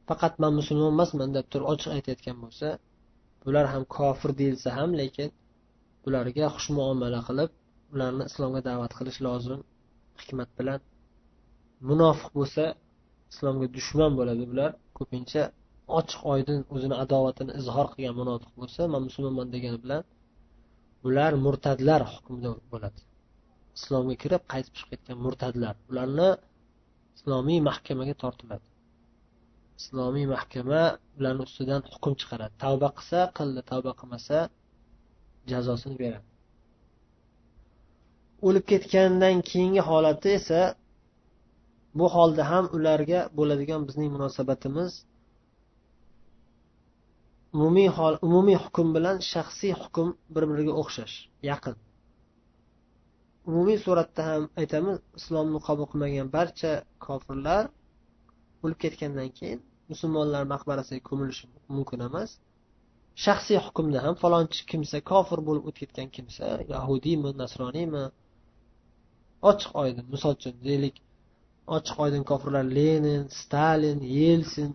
faqat 0.09 0.35
man 0.43 0.53
musulmon 0.61 0.91
emasman 0.97 1.31
deb 1.37 1.47
turib 1.53 1.67
ochiq 1.75 1.91
aytayotgan 1.97 2.37
bo'lsa 2.45 2.69
bular 3.45 3.67
ham 3.73 3.85
kofir 3.97 4.31
deyilsa 4.41 4.69
ham 4.79 4.91
lekin 5.01 5.29
bularga 6.05 6.47
xushmuomala 6.55 7.21
qilib 7.29 7.51
ularni 7.95 8.25
islomga 8.31 8.61
da'vat 8.69 8.93
qilish 8.99 9.19
lozim 9.27 9.61
hikmat 10.21 10.51
bilan 10.59 10.81
munofiq 11.91 12.31
bo'lsa 12.39 12.65
islomga 13.33 13.67
dushman 13.77 14.13
bo'ladi. 14.19 14.43
Bular 14.53 14.71
ko'pincha 14.99 15.43
ochiq 15.99 16.21
oydin 16.35 16.61
o'zini 16.75 16.97
adovatini 17.05 17.53
izhor 17.61 17.87
qilgan 17.93 18.15
munofiq 18.21 18.53
bo'lsa 18.61 18.81
man 18.93 19.03
musulmonman 19.09 19.49
degani 19.55 19.79
bilan 19.85 20.03
bular 21.05 21.33
murtadlar 21.47 22.03
hukmida 22.13 22.51
bo'ladi. 22.73 23.01
Islomga 23.79 24.15
kirib 24.23 24.43
qaytib 24.53 24.75
chiqib 24.79 24.91
ketgan 24.93 25.19
murtadlar 25.25 25.75
ularni 25.91 26.29
islomiy 27.17 27.61
mahkamaga 27.69 28.15
tortiladi 28.25 28.67
islomiy 29.81 30.27
mahkama 30.35 30.83
ularni 31.19 31.43
ustidan 31.49 31.81
hukm 31.93 32.13
chiqaradi. 32.21 32.55
Tavba 32.65 32.89
qilsa 32.99 33.21
qildi 33.39 33.61
tavba 33.71 33.93
qilmasa 34.01 34.39
jazosini 35.51 35.97
beradi. 36.03 36.29
O'lib 38.47 38.65
ketgandan 38.73 39.37
keyingi 39.51 39.83
holati 39.89 40.29
esa 40.39 40.61
bu 41.99 42.07
holda 42.15 42.43
ham 42.53 42.65
ularga 42.77 43.21
bo'ladigan 43.39 43.81
bizning 43.89 44.11
munosabatimiz 44.17 44.93
umumiy 47.55 47.89
hol 47.99 48.15
umumiy 48.27 48.59
hukm 48.65 48.89
bilan 48.97 49.17
shaxsiy 49.33 49.73
hukm 49.83 50.09
bir 50.35 50.45
biriga 50.51 50.73
o'xshash 50.83 51.17
yaqin. 51.51 51.77
Umumiy 53.49 53.79
suratda 53.85 54.23
ham 54.31 54.43
aytamiz 54.61 54.97
islomni 55.19 55.61
qabul 55.69 55.87
qilmagan 55.93 56.29
barcha 56.37 56.73
kofirlar 57.07 57.65
o'lib 58.63 58.79
ketgandan 58.85 59.31
keyin 59.39 59.61
musulmonlar 59.91 60.43
maqbarasiga 60.55 61.03
ko'milishi 61.09 61.45
mumkin 61.77 62.01
emas. 62.09 62.31
Shaxsiy 63.25 63.59
hukmda 63.67 63.99
ham 64.07 64.15
falonchi 64.23 64.61
kimsa 64.73 64.99
kofir 65.13 65.41
bo'lib 65.49 65.65
o'tib 65.69 65.81
ketgan 65.83 66.09
kimsa 66.17 66.47
yahudiymi 66.75 67.31
nasroniymi 67.43 68.05
ochiq 69.51 69.73
oydin 69.83 70.07
misol 70.15 70.33
uchun 70.39 70.55
deylik 70.69 70.97
ochiq 71.77 71.97
oydin 72.05 72.25
kofirlar 72.31 72.65
lenin 72.79 73.23
stalin 73.41 74.01
yelsin 74.19 74.71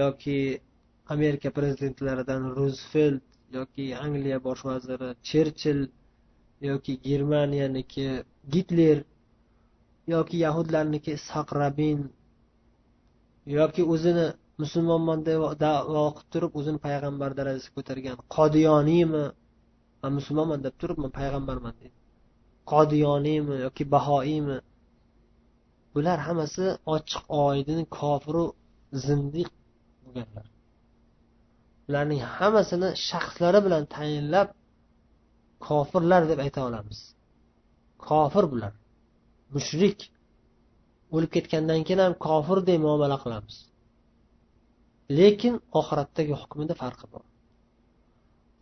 yoki 0.00 0.38
amerika 1.14 1.48
prezidentlaridan 1.58 2.42
ruzvelt 2.58 3.24
yoki 3.58 3.84
angliya 4.04 4.38
bosh 4.46 4.62
vaziri 4.68 5.10
cherchill 5.28 5.82
yoki 6.70 6.92
germaniyaniki 7.08 8.06
gitler 8.54 8.98
yoki 10.14 10.36
yahudlarniki 10.46 11.10
ishoq 11.18 11.48
rabin 11.60 12.00
yoki 13.58 13.82
o'zini 13.94 14.26
musulmonman 14.62 15.20
deb 15.28 15.42
davo 15.64 16.04
qilib 16.16 16.28
turib 16.32 16.52
o'zini 16.58 16.78
payg'ambar 16.86 17.30
darajasiga 17.38 17.74
ko'targan 17.78 18.16
qodiyoniymi? 18.36 19.24
Man 20.02 20.12
musulmonman 20.18 20.60
deb 20.66 20.74
turib 20.80 20.98
man 21.04 21.12
payg'ambarman 21.20 21.74
deydi. 21.80 21.96
Qodiyoniymi 22.72 23.56
yoki 23.66 23.84
bahoiymi? 23.94 24.58
Bular 25.94 26.18
hammasi 26.26 26.66
ochiq 26.94 27.22
oydin 27.44 27.80
kofiru 27.98 28.44
zindiq 29.06 29.50
bo'lganlar. 30.04 30.46
Ularning 31.88 32.22
hammasini 32.36 32.88
shaxslari 33.08 33.60
bilan 33.66 33.84
tayinlab 33.96 34.48
kofirlar 35.66 36.22
deb 36.30 36.38
ayta 36.44 36.60
olamiz. 36.68 36.98
Kofir 38.06 38.44
bular. 38.52 38.72
Mushrik. 39.54 40.00
O'lib 41.14 41.30
ketgandan 41.36 41.80
keyin 41.86 42.00
ham 42.04 42.14
kofirdek 42.26 42.78
muomala 42.86 43.16
qilamiz. 43.24 43.56
Lekin 45.18 45.54
oxiratdagi 45.80 46.34
hukmida 46.42 46.74
farqi 46.82 47.06
bor. 47.12 47.24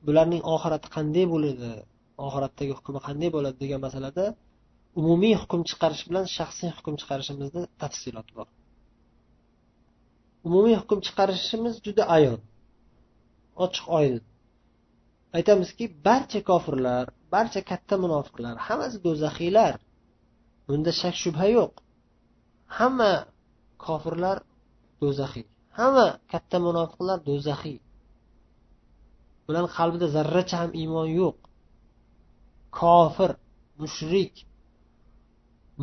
Bularning 0.07 0.43
oxirati 0.55 0.89
qanday 0.97 1.27
bo'ladi 1.35 1.71
oxiratdagi 2.27 2.73
hukmi 2.79 3.01
qanday 3.07 3.31
bo'ladi 3.37 3.57
degan 3.65 3.81
masalada 3.87 4.25
umumiy 5.01 5.35
hukm 5.43 5.61
chiqarish 5.71 6.03
bilan 6.09 6.25
shaxsiy 6.37 6.71
hukm 6.77 6.95
chiqarishimizda 7.01 7.63
tafsilot 7.83 8.29
bor. 8.37 8.49
Umumiy 10.49 10.77
hukm 10.81 10.99
chiqarishimiz 11.07 11.75
juda 11.87 12.03
ayon 12.17 12.41
ochiq 13.65 13.87
oydin. 13.99 14.25
Aytamizki 15.37 15.85
barcha 16.07 16.41
kofirlar 16.51 17.05
barcha 17.35 17.61
katta 17.71 17.95
munofiqlar 18.05 18.55
hammasi 18.67 18.99
do'zaxiylar 19.07 19.75
bunda 20.69 20.91
shak 21.01 21.15
shubha 21.23 21.47
yo'q. 21.57 21.75
Hamma 22.79 23.13
kofirlar 23.87 24.39
do'zaxiy 25.03 25.47
hamma 25.79 26.07
katta 26.33 26.57
munofiqlar 26.67 27.19
do'zaxiy 27.29 27.79
ularni 29.49 29.71
qalbida 29.79 30.07
zarracha 30.17 30.57
ham 30.63 30.71
iymon 30.83 31.09
yo'q. 31.21 31.37
Kofir 32.81 33.31
mushrik 33.81 34.35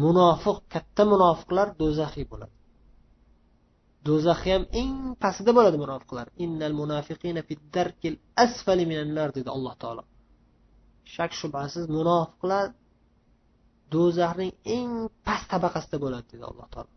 munofiq 0.04 0.58
katta 0.74 1.04
munofiqlar 1.14 1.68
do'zaxiy 1.82 2.26
bo'ladi. 2.32 2.56
Do'zaxi 4.08 4.50
ham 4.56 4.64
eng 4.82 4.96
pastida 5.24 5.52
bo'ladi 5.58 5.78
munofiqlar. 5.84 6.28
Innal 6.46 6.74
munafiqina 6.82 7.42
darkil 7.76 8.16
asfali 8.46 8.86
minan 8.92 9.10
nar 9.18 9.30
dedi 9.38 9.50
alloh 9.56 9.76
taolo. 9.82 10.04
Shak 11.14 11.32
shubhasiz 11.40 11.86
munofiqlar 11.98 12.66
do'zaxning 13.94 14.52
eng 14.78 14.92
past 15.26 15.46
tabaqasida 15.54 15.98
bo'ladi 16.04 16.28
dedi 16.34 16.46
alloh 16.52 16.68
taolo. 16.74 16.92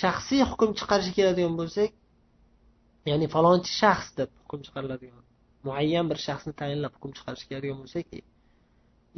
Shaxsiy 0.00 0.42
hukm 0.50 0.70
chiqarishga 0.78 1.14
keladigan 1.18 1.54
bo'lsak 1.60 1.90
ya'ni 3.10 3.26
falonchi 3.34 3.70
shaxs 3.80 4.08
deb 4.18 4.30
hukm 4.42 4.60
chiqariladigan 4.66 5.22
muayyan 5.66 6.06
bir 6.10 6.18
shaxsni 6.26 6.52
tayinlab 6.60 6.92
hukm 6.96 7.10
chiqarishga 7.16 7.48
keladigan 7.50 7.78
bo'lsak 7.82 8.06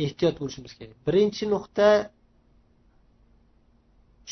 ehtiyot 0.05 0.37
bo'lishimiz 0.41 0.73
kerak. 0.79 0.97
Birinchi 1.07 1.45
nuqta 1.55 1.89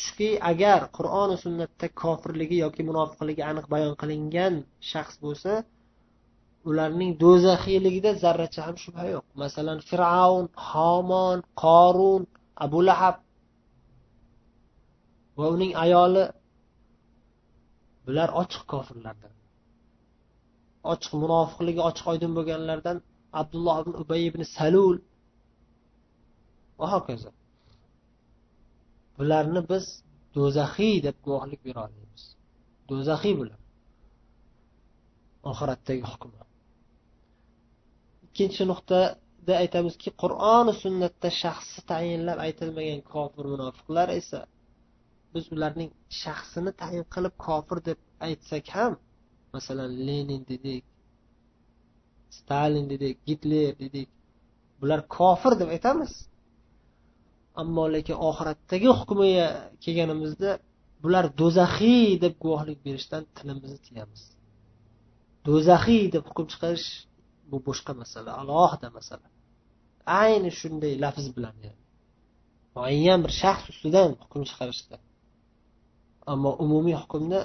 shuki 0.00 0.30
agar 0.50 0.80
qur'oni 0.96 1.36
sunnatda 1.44 1.86
kofirligi 2.02 2.56
yoki 2.64 2.82
munofiqligi 2.90 3.42
aniq 3.50 3.66
bayon 3.74 3.94
qilingan 4.00 4.54
shaxs 4.90 5.16
bo'lsa 5.24 5.52
ularning 6.70 7.10
do'zaxiyligida 7.22 8.10
zarracha 8.22 8.60
ham 8.66 8.76
shubha 8.84 9.04
yo'q. 9.14 9.24
Masalan 9.42 9.78
fir'avn 9.88 10.46
homon 10.68 11.38
qorun 11.64 12.22
abu 12.64 12.78
lahab. 12.88 13.16
Va 15.38 15.46
uning 15.54 15.72
ayoli 15.84 16.24
bular 18.06 18.28
ochiq 18.42 18.62
kofirlardan 18.72 19.34
ochiq 20.92 21.12
munofiqligi 21.22 21.80
ochiq 21.88 22.06
oydin 22.12 22.32
bo'lganlardan 22.38 22.96
abdulloh 23.40 23.76
ibn 23.82 23.92
ubay 24.02 24.22
ibn 24.30 24.42
salul. 24.56 24.96
Va 26.78 26.86
hokazo. 26.94 27.30
Bularni 29.18 29.60
biz 29.72 29.84
do'zaxiy 30.36 30.96
deb 31.06 31.16
guvohlik 31.26 31.60
bera 31.66 31.80
olmaymiz. 31.86 32.24
Do'zaxiy 32.90 33.34
bular. 33.40 33.60
Oxiratdagi 35.50 36.04
hukmi 36.12 36.42
ikkinchi 38.32 38.64
nuqtada 38.70 39.54
aytamizki 39.62 40.10
qur'oni 40.22 40.72
sunnatda 40.82 41.28
shaxsi 41.42 41.80
tayinlab 41.90 42.38
aytilmagan 42.46 43.00
kofir 43.12 43.44
munofiqlar 43.52 44.08
esa 44.20 44.40
biz 45.34 45.44
ularning 45.54 45.90
shaxsini 46.22 46.72
tayin 46.82 47.04
qilib 47.14 47.34
kofir 47.46 47.78
deb 47.88 47.98
aytsak 48.26 48.66
ham 48.76 48.92
masalan 49.54 49.90
lenin 50.06 50.42
dedik 50.52 50.84
stalin 52.38 52.86
dedik 52.92 53.16
gitler 53.28 53.70
dedik 53.82 54.08
bular 54.80 55.00
kofir 55.18 55.52
deb 55.60 55.68
aytamiz. 55.76 56.12
Ammo 57.60 57.84
lekin 57.94 58.16
oxiratdagi 58.28 58.88
hukmiga 58.98 59.46
kelganimizda 59.84 60.50
bular 61.02 61.24
do'zaxiy 61.40 62.08
deb 62.24 62.34
guvohlik 62.42 62.78
berishdan 62.86 63.22
tilimizni 63.36 63.80
tiyamiz. 63.86 64.22
Do'zaxiy 65.46 66.02
deb 66.14 66.24
hukm 66.28 66.46
chiqarish 66.52 66.88
bu 67.50 67.56
boshqa 67.66 67.92
masala 68.02 68.30
alohida 68.40 68.88
masala. 68.98 69.26
Ayni 70.22 70.50
shunday 70.60 70.92
lafz 71.04 71.26
bilan 71.36 71.56
muayyan 72.74 73.20
bir 73.24 73.32
shaxs 73.42 73.66
ustidan 73.72 74.10
hukm 74.22 74.42
chiqarishda. 74.50 74.96
Ammo 76.32 76.50
umumiy 76.64 76.96
hukmni 77.02 77.40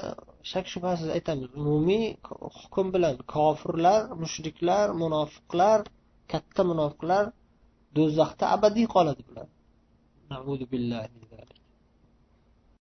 shak 0.51 0.65
shubhasiz 0.73 1.09
aytamiz 1.17 1.49
umumiy 1.61 2.05
hukm 2.59 2.87
bilan 2.95 3.15
kofirlar 3.33 4.01
mushriklar 4.21 4.85
munofiqlar 5.01 5.79
katta 6.31 6.61
munofiqlar 6.71 7.23
do'zaxda 7.97 8.45
abadiy 8.55 8.87
qoladi 8.95 9.23
bular. 9.29 9.47
نعوذ 10.32 10.65
بالله 10.65 11.09
من 11.15 11.26